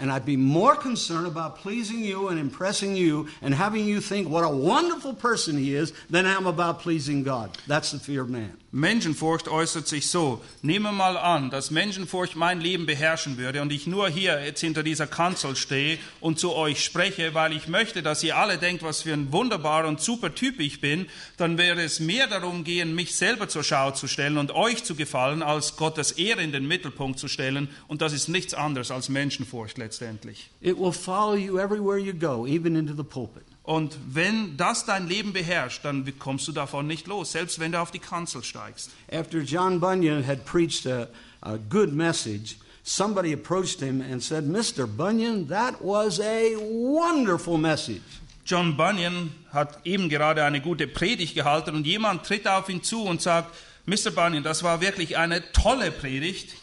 [0.00, 4.28] And I'd be more concerned about pleasing you and impressing you and having you think
[4.28, 7.56] what a wonderful person he is than I am about pleasing God.
[7.66, 8.56] That's the fear of man.
[8.72, 10.40] Menschenfurcht äußert sich so.
[10.62, 14.60] Nehmen wir mal an, dass Menschenfurcht mein Leben beherrschen würde und ich nur hier jetzt
[14.60, 18.84] hinter dieser Kanzel stehe und zu euch spreche, weil ich möchte, dass ihr alle denkt,
[18.84, 21.06] was für ein wunderbarer und super Typ ich bin,
[21.36, 24.94] dann wäre es mehr darum gehen, mich selber zur Schau zu stellen und euch zu
[24.94, 27.68] gefallen, als Gottes Ehre in den Mittelpunkt zu stellen.
[27.88, 30.48] Und das ist nichts anderes als Menschenfurcht letztendlich.
[30.60, 33.49] It will follow you everywhere you go, even into the pulpit.
[33.62, 37.80] Und wenn das dein Leben beherrscht, dann kommst du davon nicht los, selbst wenn du
[37.80, 38.90] auf die Kanzel steigst.
[39.12, 41.08] After John Bunyan had preached a,
[41.42, 44.86] a good message, somebody approached him and said, Mr.
[44.86, 48.02] Bunyan, that was a wonderful message.
[48.44, 53.04] John Bunyan hat eben gerade eine gute Predigt gehalten und jemand tritt auf ihn zu
[53.04, 53.54] und sagt,
[53.86, 54.10] Mr.
[54.10, 56.54] Bunyan, das war wirklich eine tolle Predigt.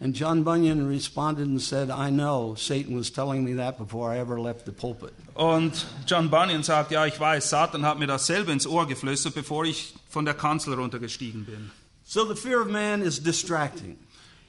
[0.00, 4.18] And John Bunyan responded and said, I know Satan was telling me that before I
[4.18, 5.12] ever left the pulpit.
[5.34, 9.64] Und John Bunyan sagt, ja, ich weiß, Satan hat mir dasselbe ins Ohr geflüstert, bevor
[9.64, 11.72] ich von der Kanzel runtergestiegen bin.
[12.04, 13.98] So the fear of man is distracting.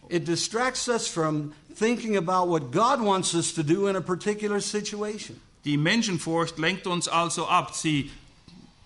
[0.08, 4.62] It distracts us from thinking about what God wants us to do in a particular
[4.62, 5.40] situation.
[5.66, 7.76] Die Menschenfurcht lenkt uns also ab.
[7.76, 8.12] Sie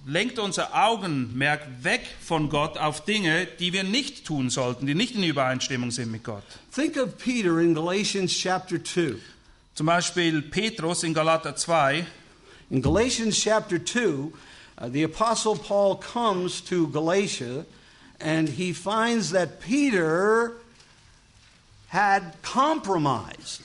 [0.05, 5.15] lenkt unser Augenmerk weg von Gott auf Dinge, die wir nicht tun sollten, die nicht
[5.15, 6.43] in Übereinstimmung sind mit Gott.
[6.73, 9.15] Think of Peter in Galatians chapter 2.
[9.75, 12.05] Zum Beispiel Petrus in Galater 2.
[12.69, 14.33] In Galatians chapter 2,
[14.81, 17.65] uh, the Apostle Paul comes to Galatia
[18.19, 20.53] and he finds that Peter
[21.87, 23.63] had compromised.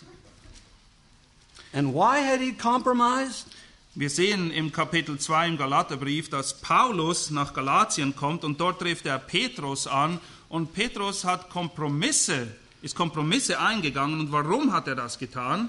[1.72, 3.54] And why had he compromised?
[3.98, 9.06] Wir sehen im Kapitel 2 im Galaterbrief, dass Paulus nach Galatien kommt und dort trifft
[9.06, 12.46] er Petrus an und Petrus hat Kompromisse,
[12.80, 15.68] ist Kompromisse eingegangen und warum hat er das getan?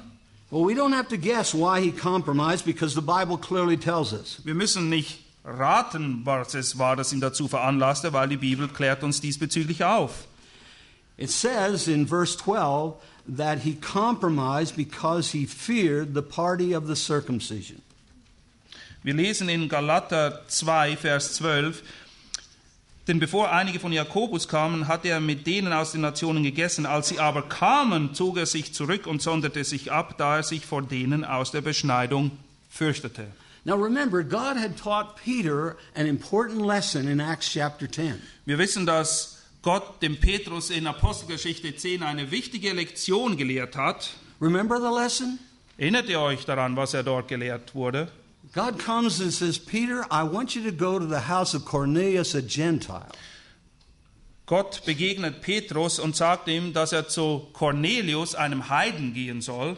[0.52, 4.40] Well, we don't have to guess why he compromised because the Bible clearly tells us.
[4.44, 9.02] Wir müssen nicht raten, was es war, das ihn dazu veranlasste, weil die Bibel klärt
[9.02, 10.28] uns diesbezüglich auf.
[11.18, 12.94] It says in verse 12
[13.38, 17.82] that he compromised because he feared the party of the circumcision.
[19.02, 21.84] Wir lesen in Galater 2, Vers 12,
[23.08, 26.86] denn bevor einige von Jakobus kamen, hatte er mit denen aus den Nationen gegessen.
[26.86, 30.66] Als sie aber kamen, zog er sich zurück und sonderte sich ab, da er sich
[30.66, 32.32] vor denen aus der Beschneidung
[32.70, 33.28] fürchtete.
[33.64, 38.22] Now remember, God had taught Peter an important lesson in Acts chapter 10.
[38.46, 44.10] Wir wissen, dass Gott dem Petrus in Apostelgeschichte 10 eine wichtige Lektion gelehrt hat.
[44.42, 45.40] Remember the lesson?
[45.78, 48.10] Erinnert ihr euch daran, was er dort gelehrt wurde?
[48.54, 52.34] God comes and says, Peter, I want you to go to the house of Cornelius,
[52.34, 53.12] a Gentile.
[54.48, 59.78] Gott begegnet Petrus und sagt ihm, dass er zu Cornelius, einem Heiden, gehen soll.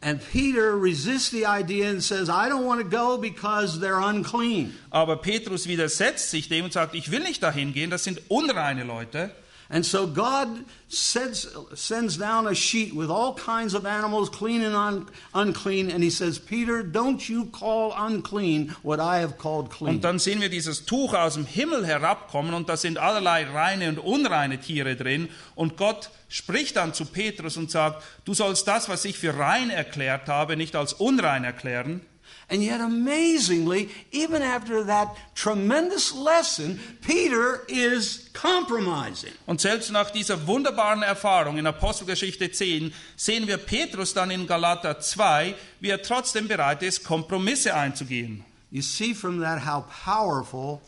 [0.00, 4.74] And Peter resists the idea and says, I don't want to go because they're unclean.
[4.90, 8.84] Aber Petrus widersetzt sich dem und sagt, ich will nicht dahin gehen, das sind unreine
[8.84, 9.30] Leute.
[9.74, 14.76] And so God sends, sends down a sheet with all kinds of animals, clean and
[14.76, 19.96] un, unclean, and he says, Peter, don't you call unclean what I have called clean.
[19.96, 23.88] Und dann sehen wir dieses Tuch aus dem Himmel herabkommen und da sind allerlei reine
[23.88, 25.28] und unreine Tiere drin.
[25.56, 29.70] Und Gott spricht dann zu Petrus und sagt, du sollst das, was ich für rein
[29.70, 32.00] erklärt habe, nicht als unrein erklären.
[32.48, 39.32] And yet, amazingly, even after that tremendous lesson, Peter is compromising.
[39.46, 45.00] Und selbst nach dieser wunderbaren Erfahrung in Apostelgeschichte 10 sehen wir Petrus dann in Galater
[45.00, 48.44] 2, wie er trotzdem bereit ist, Kompromisse einzugehen.
[48.70, 50.80] You see from that how powerful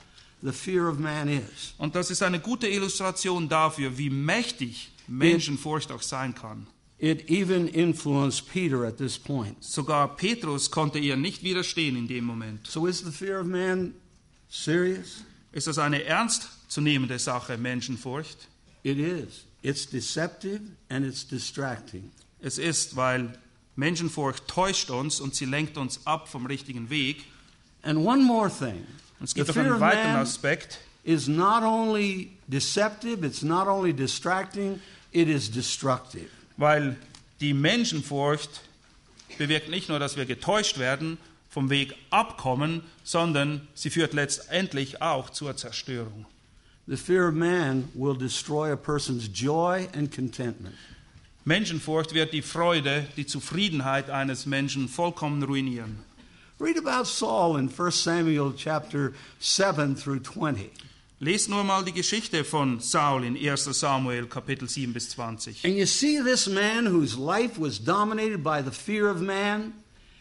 [0.42, 1.74] the fear of man is.
[1.78, 6.66] Und das ist eine gute Illustration dafür, wie mächtig Menschenfurcht auch sein kann.
[6.98, 9.62] It even influenced Peter at this point.
[9.62, 12.66] Sogar Petrus konnte ihr nicht widerstehen in dem Moment.
[12.66, 13.94] So is the fear of man
[14.48, 15.22] serious?
[15.52, 18.48] Ist das eine ernstzunehmende Sache, Menschenfurcht?
[18.82, 19.44] It is.
[19.62, 22.10] It's deceptive and it's distracting.
[22.40, 23.38] Es ist, weil
[23.74, 27.24] Menschenfurcht täuscht uns und sie lenkt uns ab vom richtigen Weg.
[27.82, 28.86] And one more thing.
[29.22, 30.78] Es The gibt noch fear einen of weiteren Aspekt.
[31.04, 34.80] is not only deceptive, it's not only distracting,
[35.12, 36.28] it is destructive.
[36.56, 36.96] Weil
[37.40, 38.62] die Menschenfurcht
[39.38, 41.18] bewirkt nicht nur, dass wir getäuscht werden,
[41.50, 46.26] vom Weg abkommen, sondern sie führt letztendlich auch zur Zerstörung.
[46.86, 50.74] The fear of man will destroy a person's joy and contentment.
[51.44, 55.98] Menschenfurcht wird die Freude, die Zufriedenheit eines Menschen vollkommen ruinieren.
[56.60, 60.70] Read about Saul in 1 Samuel chapter 7 through 20.
[61.18, 65.64] Lest nur mal die Geschichte von Saul in 1 Samuel Kapitel 7 bis 20.
[65.64, 69.72] And you see this man whose life was dominated by the fear of man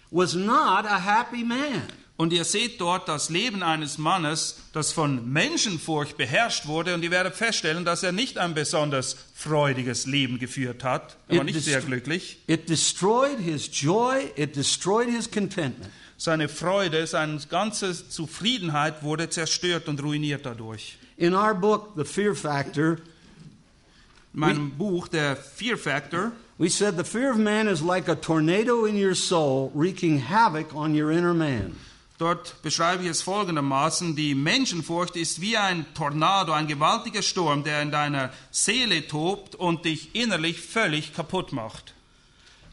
[0.09, 1.81] was not a happy man.
[2.17, 6.93] Und ihr seht dort das Leben eines Mannes, das von Menschenfurcht beherrscht wurde.
[6.93, 11.17] Und ihr werdet feststellen, dass er nicht ein besonders freudiges Leben geführt hat.
[11.27, 12.37] Er war nicht sehr glücklich.
[12.47, 15.91] It destroyed his joy, it destroyed his contentment.
[16.17, 20.97] Seine Freude, seine ganze Zufriedenheit wurde zerstört und ruiniert dadurch.
[21.17, 22.97] In our book, The Fear Factor,
[24.33, 28.15] In meinem Buch, der Fear Factor, we said the fear of man is like a
[28.15, 31.75] tornado in your soul, wreaking havoc on your inner man.
[32.17, 37.81] dort beschreibe ich es folgendermaßen, die Menschenfurcht ist wie ein Tornado, ein gewaltiger Sturm, der
[37.81, 41.94] in deiner Seele tobt und dich innerlich völlig kaputt macht.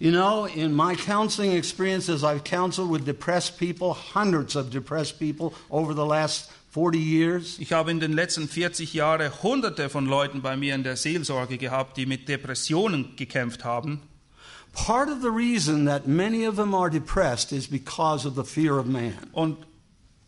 [0.03, 5.55] You know, in my counseling experiences, I've counseled with depressed people, hundreds of depressed people
[5.71, 7.57] over the last 40 years.
[7.61, 11.57] Ich habe in den letzten 40 Jahren hunderte von Leuten bei mir in der Seelsorge
[11.57, 14.01] gehabt, die mit Depressionen gekämpft haben.
[14.73, 18.81] Part of the reason that many of them are depressed is because of the fear
[18.81, 19.15] of man.
[19.31, 19.59] Und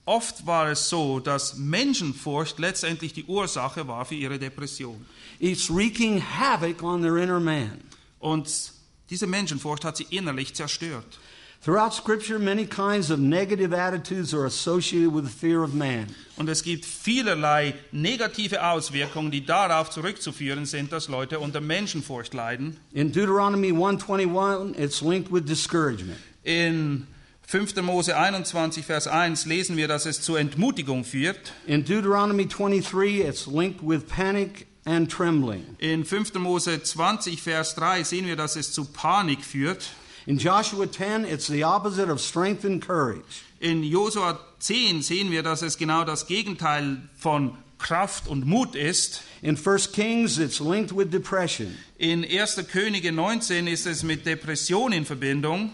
[0.04, 5.04] oft war es so, dass Menschenfurcht letztendlich die Ursache war für ihre Depression.
[5.40, 7.80] It's wreaking havoc on their inner man.
[8.20, 8.73] Und
[9.10, 11.18] diese Menschenfurcht hat sie innerlich zerstört.
[11.64, 16.08] Throughout Scripture, many kinds of negative attitudes are associated with the fear of man.
[16.36, 22.76] Und es gibt vielerlei negative Auswirkungen, die darauf zurückzuführen sind, dass Leute unter Menschenfurcht leiden.
[22.92, 26.18] In Deuteronomy 121, it's linked with discouragement.
[26.42, 27.06] In
[27.46, 27.76] 5.
[27.76, 31.54] Mose 21, Vers 1 lesen wir, dass es zur Entmutigung führt.
[31.66, 35.76] In Deuteronomy 23, it's linked with panic and trembling.
[35.78, 36.34] In 5.
[36.34, 39.90] Mose 20, Vers 3 sehen wir, dass es zu Panik führt.
[40.26, 43.44] In Joshua 10, it's the opposite of strength and courage.
[43.60, 49.22] In Josua 10 sehen wir, dass es genau das Gegenteil von Kraft und Mut ist.
[49.42, 51.76] In 1 Kings, it's linked with depression.
[51.98, 52.66] In 1.
[52.72, 55.70] Könige 19 ist es mit Depression in Verbindung.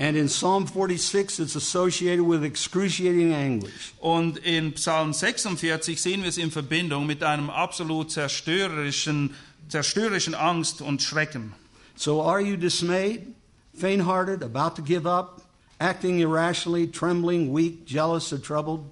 [0.00, 3.92] And in Psalm 46, it's associated with excruciating anguish.
[4.00, 9.34] Und in Psalm 46 sehen wir es in Verbindung mit einem absolut zerstörerischen,
[9.68, 11.52] zerstörerischen Angst und Schrecken.
[11.96, 13.34] So are you dismayed,
[13.74, 15.42] faint hearted, about to give up,
[15.78, 18.86] acting irrationally, trembling, weak, jealous, or troubled?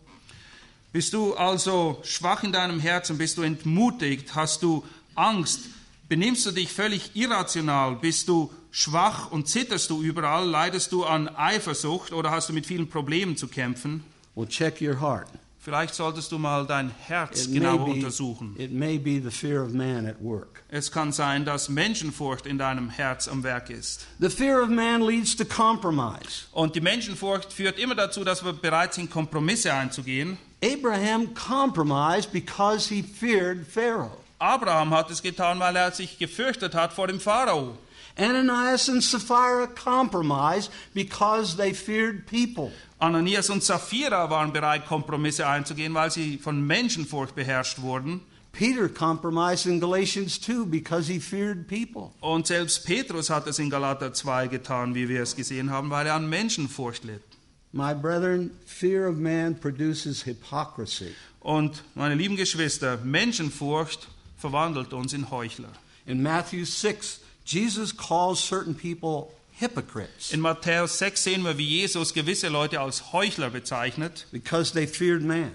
[0.92, 4.84] Bist du also schwach in deinem Herzen, bist du entmutigt, hast du
[5.14, 5.70] Angst,
[6.10, 11.28] benimmst du dich völlig irrational, bist du schwach und zitterst du überall, leidest du an
[11.28, 14.04] Eifersucht oder hast du mit vielen Problemen zu kämpfen?
[14.36, 15.26] Well, check your heart.
[15.60, 18.54] Vielleicht solltest du mal dein Herz It genauer be, untersuchen.
[18.56, 20.62] it may be the fear of man at work.
[20.68, 24.06] Es kann sein, dass Menschenfurcht in deinem Herz am Werk ist.
[24.20, 26.46] The fear of man leads to compromise.
[26.52, 30.38] Und die Menschenfurcht führt immer dazu, dass wir bereit sind, Kompromisse einzugehen.
[30.62, 34.16] Abraham compromised because he feared Pharaoh.
[34.38, 37.76] Abraham hat es getan, weil er sich gefürchtet hat vor dem Pharao.
[38.18, 42.72] Ananias and Sapphira compromised because they feared people.
[43.00, 48.20] Ananias und Sapphira waren bereit, Kompromisse einzugehen, weil sie von Menschenfurcht beherrscht wurden.
[48.52, 52.10] Peter compromised in Galatians 2 because he feared people.
[52.20, 56.08] Und selbst Petrus hat es in Galater 2 getan, wie wir es gesehen haben, weil
[56.08, 57.22] er an Menschenfurcht litt.
[57.70, 61.14] My brethren, fear of man produces hypocrisy.
[61.40, 65.68] Und meine lieben Geschwister, Menschenfurcht verwandelt uns in Heuchler.
[66.06, 67.20] In Matthew 6,
[67.50, 73.12] Jesus calls certain people hypocrites In Matthäus 6 sehen wir, wie Jesus gewisse Leute als
[73.12, 74.26] Heuchler bezeichnet.
[74.30, 75.50] because they feared man.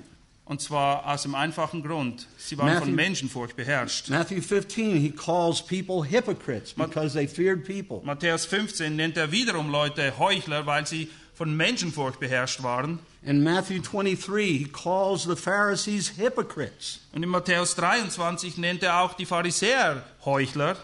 [0.45, 4.09] Und zwar aus dem einfachen Grund, sie waren von Matthew- Menschenfurcht beherrscht.
[4.09, 8.01] Matthew 15, he calls people hypocrites because they feared people.
[8.03, 12.99] Matthäus 15 nennt er wiederum Leute Heuchler, weil sie von Menschenfurcht beherrscht waren.
[13.23, 16.99] In Matthew 23, he calls the Pharisees hypocrites.
[17.13, 20.75] Und in Matthäus 23 nennt er auch die Pharisäer Heuchler.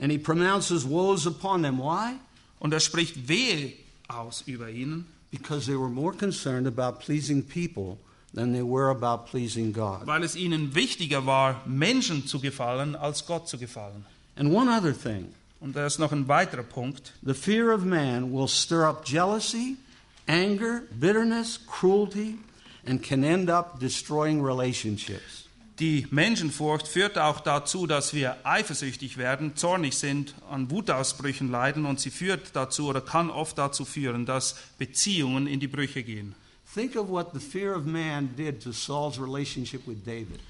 [0.00, 1.78] And he pronounces woes upon them.
[1.78, 2.14] Why?
[2.60, 3.72] Und er spricht Wehe
[4.08, 7.98] aus über ihnen, Because they were more concerned about pleasing people
[8.32, 10.06] than they were about pleasing God.
[10.06, 14.04] weil es ihnen wichtiger war, Menschen zu gefallen, als Gott zu gefallen.
[14.36, 17.12] And one other thing Und da ist noch ein weiterer Punkt.
[17.22, 19.76] the fear of man will stir up jealousy,
[20.26, 22.38] anger, bitterness, cruelty,
[22.86, 25.37] and can end up destroying relationships.
[25.80, 32.00] Die Menschenfurcht führt auch dazu, dass wir eifersüchtig werden, zornig sind, an Wutausbrüchen leiden und
[32.00, 36.34] sie führt dazu oder kann oft dazu führen, dass Beziehungen in die Brüche gehen.
[36.74, 40.40] Think of what the fear of man did to Saul's relationship with David.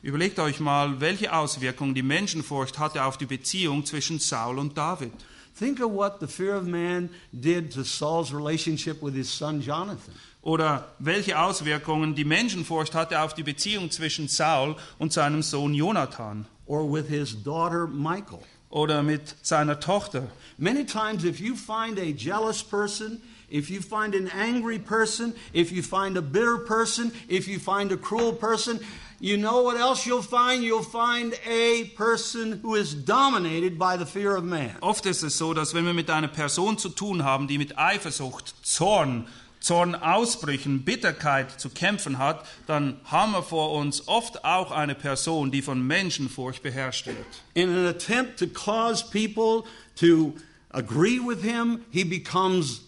[0.00, 5.12] Überlegt euch mal, welche Auswirkungen die Menschenfurcht hatte auf die Beziehung zwischen Saul und David.
[5.58, 10.14] Think of what the fear of man did to Saul's relationship with his son Jonathan.
[10.42, 16.46] Oder welche Auswirkungen die Menschenfurcht hatte auf die Beziehung zwischen Saul und seinem Sohn Jonathan.
[16.66, 18.42] or with his daughter Michael.
[18.70, 20.28] Oder mit seiner Tochter.
[20.56, 23.20] Many times, if you find a jealous person,
[23.50, 27.92] if you find an angry person, if you find a bitter person, if you find
[27.92, 28.80] a cruel person,
[29.20, 30.64] you know what else you'll find?
[30.64, 34.74] You'll find a person who is dominated by the fear of man.
[34.80, 37.78] Oft ist es so, dass wenn wir mit einer Person zu tun haben, die mit
[37.78, 39.26] Eifersucht, Zorn,
[39.62, 45.62] Zornausbrüchen, Bitterkeit zu kämpfen hat, dann haben wir vor uns oft auch eine Person, die
[45.62, 47.16] von Menschenfurcht beherrscht wird.
[47.54, 49.62] In an attempt to cause people
[49.96, 50.34] to
[50.70, 52.82] agree with him, he becomes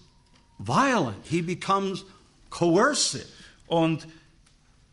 [0.58, 2.04] violent, he becomes
[2.50, 3.26] coercive.
[3.68, 4.08] Und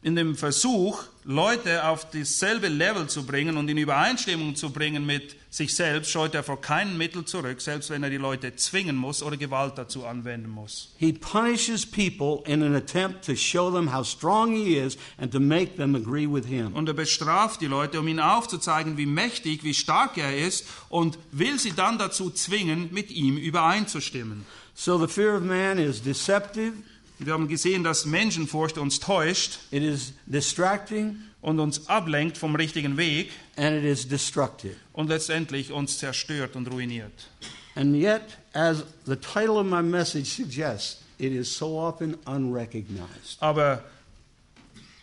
[0.03, 5.35] in dem Versuch, Leute auf dasselbe Level zu bringen und in Übereinstimmung zu bringen mit
[5.51, 9.21] sich selbst, scheut er vor keinem Mittel zurück, selbst wenn er die Leute zwingen muss
[9.21, 10.93] oder Gewalt dazu anwenden muss.
[10.97, 15.41] He punishes people in an attempt to show them how strong he is and to
[15.41, 16.73] make them agree with him.
[16.73, 21.19] Und er bestraft die Leute, um ihnen aufzuzeigen, wie mächtig, wie stark er ist und
[21.31, 24.45] will sie dann dazu zwingen, mit ihm übereinzustimmen.
[24.73, 26.71] So the fear of man is deceptive,
[27.23, 32.97] Wir haben gesehen, dass Menschenfurcht uns täuscht it is distracting, und uns ablenkt vom richtigen
[32.97, 34.75] Weg and it is destructive.
[34.93, 37.29] und letztendlich uns zerstört und ruiniert.
[37.75, 38.21] And yet,
[38.53, 43.37] as the title of my message suggests, it is so often unrecognized.
[43.39, 43.83] Aber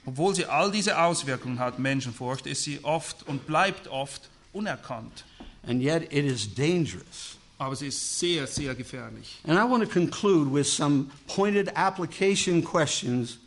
[0.05, 5.25] obwohl sie all diese Auswirkungen hat, Menschenfurcht, ist sie oft und bleibt oft unerkannt.
[5.67, 7.37] And yet, it is dangerous.
[7.59, 9.39] Aber sie ist sehr, sehr gefährlich.
[9.45, 13.39] And I want to conclude with some pointed application questions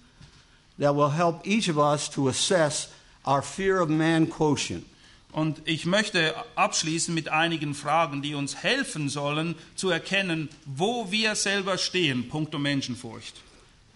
[0.80, 2.89] that will help each of us to assess
[3.26, 4.86] our fear of man quotient.
[5.32, 11.36] Und ich möchte abschließen mit einigen Fragen, die uns helfen sollen zu erkennen, wo wir
[11.36, 13.36] selber stehen, punkto Menschenfurcht.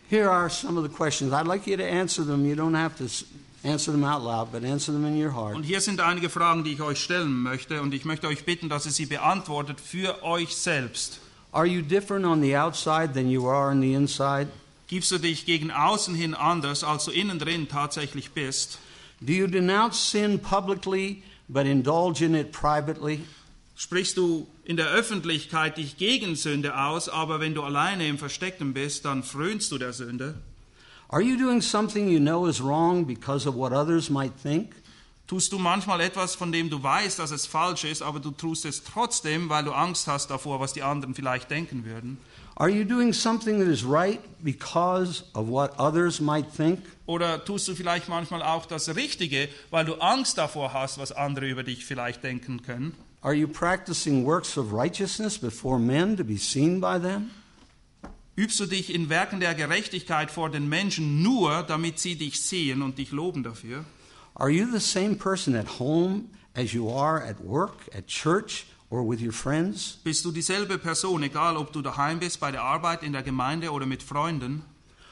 [0.09, 1.33] Here are some of the questions.
[1.33, 2.45] I'd like you to answer them.
[2.45, 3.05] You don't have to
[3.65, 5.55] answer them out loud, but answer them in your heart.
[5.55, 8.69] Und hier sind einige Fragen, die ich euch stellen möchte und ich möchte euch bitten,
[8.69, 11.19] dass ihr sie beantwortet für euch selbst.
[11.51, 14.47] Are you different on the outside than you are on the inside?
[14.87, 18.77] Gibst du dich gegen außen hin anders, als du innen drin tatsächlich bist?
[19.19, 23.21] Do you denounce sin publicly but indulge in it privately?
[23.75, 28.73] Sprichst du in der Öffentlichkeit dich gegen Sünde aus, aber wenn du alleine im Versteckten
[28.73, 30.35] bist, dann frönst du der Sünde?
[31.09, 34.75] Are you doing something you know is wrong because of what others might think?
[35.27, 38.65] Tust du manchmal etwas, von dem du weißt, dass es falsch ist, aber du tust
[38.65, 42.19] es trotzdem, weil du Angst hast davor, was die anderen vielleicht denken würden?
[42.57, 46.79] Are you doing something that is right because of what others might think?
[47.05, 51.49] Oder tust du vielleicht manchmal auch das Richtige, weil du Angst davor hast, was andere
[51.49, 52.93] über dich vielleicht denken können?
[53.21, 57.31] Are you practicing works of righteousness before men to be seen by them?
[58.37, 62.81] Übst du dich in Werken der Gerechtigkeit vor den Menschen nur, damit sie dich sehen
[62.81, 63.83] und dich loben dafür?
[64.35, 68.65] Are you the same person at home as you are at work, at church,
[68.95, 69.99] or with your friends?
[70.03, 73.71] Bist du dieselbe Person, egal ob du daheim bist, bei der Arbeit, in der Gemeinde
[73.71, 74.63] oder mit Freunden?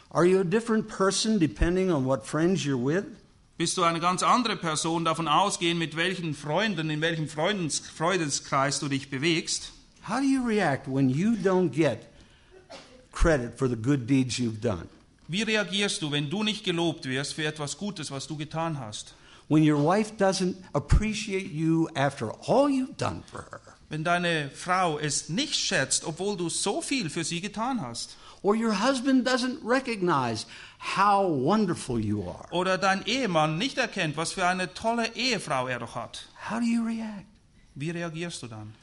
[0.09, 3.05] Are you a different person depending on what friends you're with?
[3.57, 8.79] Bist du eine ganz andere Person, davon ausgehend, mit welchen Freunden, in welchem Freudens Freundeskreis
[8.79, 9.71] du dich bewegst?
[10.07, 12.07] How do you react when you don't get
[13.11, 14.87] credit for the good deeds you've done?
[15.27, 19.15] Wie reagierst du, wenn du nicht gelobt wirst für etwas Gutes, was du getan hast?
[19.47, 23.72] When your wife doesn't appreciate you after all you've done for her?
[23.93, 28.17] Wenn deine Frau es nicht schätzt, obwohl du so viel für sie getan hast?
[28.41, 30.47] Or your husband doesn't recognize
[30.97, 32.47] how wonderful you are?
[32.49, 36.27] Oder dein Ehemann nicht erkennt, was für eine tolle Ehefrau er doch hat?
[36.49, 37.27] How do you react?
[37.75, 38.73] Wie reagierst du dann?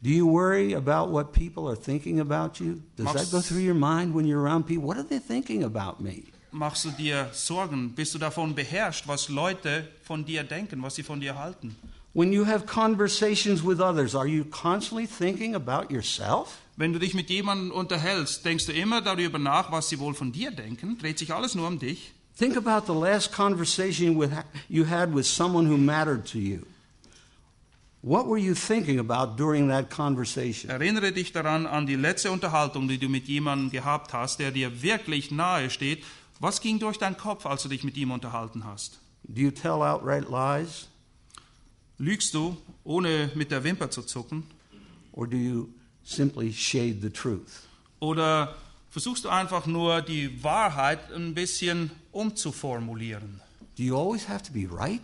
[0.00, 2.82] Do you worry about what people are thinking about you?
[2.96, 4.88] Does that Machst- go through your mind when you're around people?
[4.88, 6.24] What are they thinking about me?
[6.50, 7.92] Machst du dir Sorgen?
[7.94, 11.76] Bist du davon beherrscht, was Leute von dir denken, was sie von dir halten?
[12.14, 16.60] When you have conversations with others, are you constantly thinking about yourself?
[16.76, 20.30] Wenn du dich mit jemandem unterhältst, denkst du immer darüber nach, was sie wohl von
[20.30, 20.98] dir denken?
[20.98, 22.12] Dreht sich alles nur um dich?
[22.38, 24.30] Think about the last conversation with,
[24.68, 26.66] you had with someone who mattered to you.
[28.02, 30.70] What were you thinking about during that conversation?
[30.70, 34.82] Erinnere dich daran an die letzte Unterhaltung, die du mit jemandem gehabt hast, der dir
[34.82, 36.04] wirklich nahe steht.
[36.40, 38.98] Was ging durch deinen Kopf, als du dich mit ihm unterhalten hast?
[39.22, 40.88] Do you tell outright lies?
[42.02, 44.42] Lügst du, ohne mit der Wimper zu zucken?
[45.12, 45.68] Or do you
[46.02, 47.62] simply shade the truth?
[48.00, 48.56] Oder
[48.90, 53.40] versuchst du einfach nur die Wahrheit ein bisschen umzuformulieren?
[53.76, 55.02] Do you always have to be right?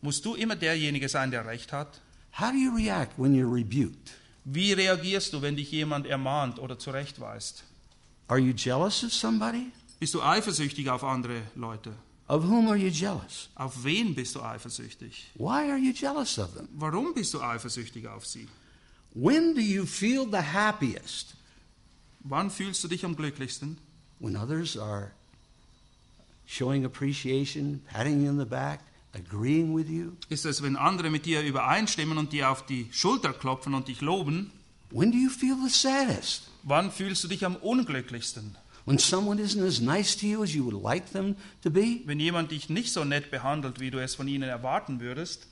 [0.00, 2.00] Musst du immer derjenige sein, der Recht hat?
[2.40, 4.14] How do you react when you're rebuked?
[4.46, 7.64] Wie reagierst du, wenn dich jemand ermahnt oder zurechtweist?
[8.28, 9.72] Are you jealous of somebody?
[10.00, 11.92] Bist du eifersüchtig auf andere Leute?
[12.28, 13.48] Of whom are you jealous?
[13.54, 15.30] Auf wen bist du eifersüchtig?
[15.34, 16.68] Why are you jealous of them?
[16.74, 18.46] Warum bist du eifersüchtig auf sie?
[19.14, 21.34] When do you feel the happiest?
[22.20, 23.78] Wann fühlst du dich am glücklichsten?
[24.18, 25.12] When others are
[26.44, 28.80] showing appreciation, patting you in the back,
[29.14, 30.12] agreeing with you?
[30.28, 34.02] Ist es, wenn andere mit dir übereinstimmen und dir auf die Schulter klopfen und dich
[34.02, 34.52] loben?
[34.90, 36.50] When do you feel the saddest?
[36.62, 38.54] Wann fühlst du dich am unglücklichsten?
[38.88, 42.00] When someone isn't as nice to you as you would like them to be?
[42.06, 45.46] Wenn jemand dich nicht so nett behandelt, wie du es von ihnen erwarten würdest?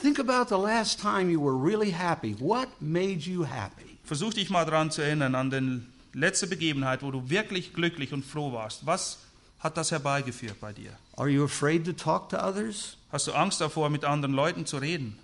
[0.00, 2.34] Think about the last time you were really happy.
[2.40, 3.98] What made you happy?
[4.02, 8.24] Versuch dich mal daran zu erinnern, an die letzte Begebenheit, wo du wirklich glücklich und
[8.24, 8.84] froh warst.
[8.84, 9.18] Was
[9.60, 10.90] hat das herbeigeführt bei dir?
[11.16, 12.96] Are you afraid to talk to others?
[13.12, 15.16] Hast du Angst davor, mit anderen Leuten zu reden?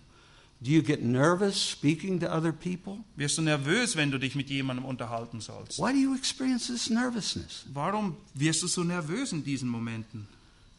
[0.60, 3.04] Do you get nervous speaking to other people?
[3.16, 5.78] Wirst du nervös, wenn du dich mit jemandem unterhalten sollst?
[5.78, 7.64] Why do you experience this nervousness?
[7.72, 10.26] Warum wirst du so nervös in diesen Momenten?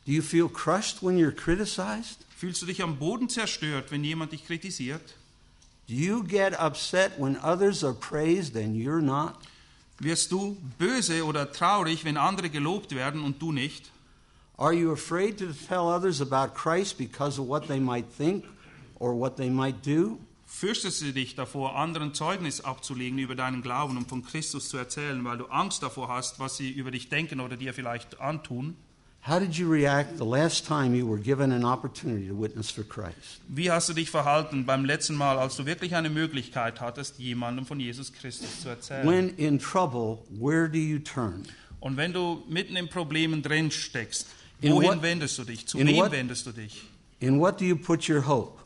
[0.05, 2.25] Do you feel crushed when you're criticized?
[2.35, 5.15] Fühlst du dich am Boden zerstört, wenn jemand dich kritisiert?
[5.87, 9.35] Do you get upset when others are praised and you're not?
[9.99, 13.91] Wirst du böse oder traurig, wenn andere gelobt werden und du nicht?
[14.57, 18.43] Are you afraid to tell others about Christ because of what they might think
[18.99, 20.19] or what they might do?
[20.45, 25.23] Fürchtest du dich davor, anderen Zeugnis abzulegen über deinen Glauben und von Christus zu erzählen,
[25.23, 28.75] weil du Angst davor hast, was sie über dich denken oder dir vielleicht antun?
[29.27, 32.83] How did you react the last time you were given an opportunity to witness for
[32.85, 33.41] Christ?
[33.49, 37.65] Wie hast du dich verhalten beim letzten Mal, als du wirklich eine Möglichkeit hattest, jemandem
[37.65, 39.05] von Jesus Christus zu erzählen?
[39.07, 41.43] When in trouble, where do you turn?
[41.81, 44.27] Und wenn du mitten in Problemen drin steckst,
[44.61, 45.67] In wohin what- wendest du dich?
[45.67, 46.83] Zu wem what- wendest du dich?
[47.19, 48.57] In what do you put your hope?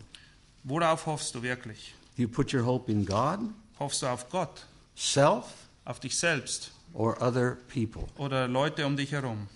[0.64, 1.94] Worauf hoffst du wirklich?
[2.16, 3.40] Do you put your hope in God,
[3.80, 4.66] Hoffst du auf Gott,
[4.96, 5.46] self,
[5.84, 8.04] auf dich selbst or other people?
[8.18, 9.48] oder Leute um dich herum?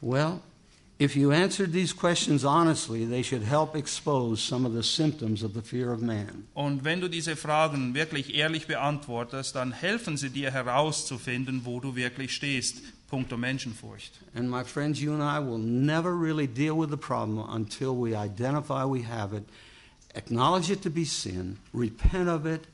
[0.00, 0.40] Well,
[0.98, 5.52] if you answered these questions honestly, they should help expose some of the symptoms of
[5.52, 6.46] the fear of man.
[6.54, 11.94] Und wenn du diese Fragen wirklich ehrlich beantwortest, dann helfen sie dir herauszufinden, wo du
[11.94, 12.78] wirklich stehst,
[13.08, 14.12] punkto Menschenfurcht.
[14.34, 18.14] And my friends, you and I will never really deal with the problem until we
[18.16, 19.44] identify we have it,
[20.14, 22.66] acknowledge it to be sin, repent of it,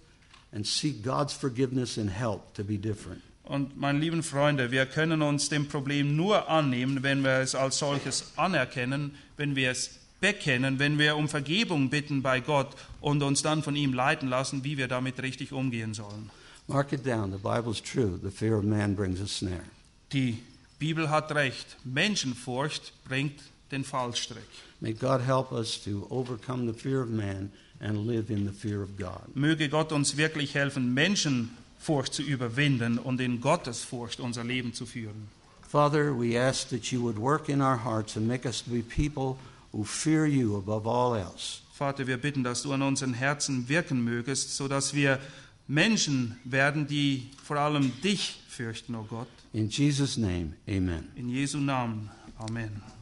[0.52, 3.22] and seek God's forgiveness and help to be different.
[3.44, 7.78] Und meine lieben Freunde, wir können uns dem Problem nur annehmen, wenn wir es als
[7.78, 9.90] solches anerkennen, wenn wir es
[10.20, 14.64] bekennen, wenn wir um Vergebung bitten bei Gott und uns dann von ihm leiten lassen,
[14.64, 16.30] wie wir damit richtig umgehen sollen.
[16.66, 17.30] Mark it down.
[17.30, 18.18] The Bible's true.
[18.20, 19.62] The fear of man brings a snare.
[20.12, 20.38] Die
[20.80, 21.76] Bibel hat recht.
[21.84, 23.40] Menschenfurcht bringt
[23.70, 24.42] den Fallstrick.
[24.80, 27.50] May God help us to overcome the fear of man
[27.80, 29.34] and live in the fear of God.
[29.34, 35.28] Möge Gott uns wirklich helfen, Menschenfurcht zu überwinden und in Gottesfurcht unser Leben zu führen.
[35.68, 38.82] Father, we ask that you would work in our hearts and make us to be
[38.82, 39.36] people
[39.72, 41.60] who fear you above all else.
[41.72, 45.18] Vater, wir bitten, dass du an unseren Herzen wirken mögest, sodass wir
[45.68, 49.28] Menschen werden, die vor allem dich fürchten, o oh Gott.
[49.52, 51.08] In Jesus' name, amen.
[51.16, 52.10] In Jesu Namen.
[52.38, 52.95] Amen.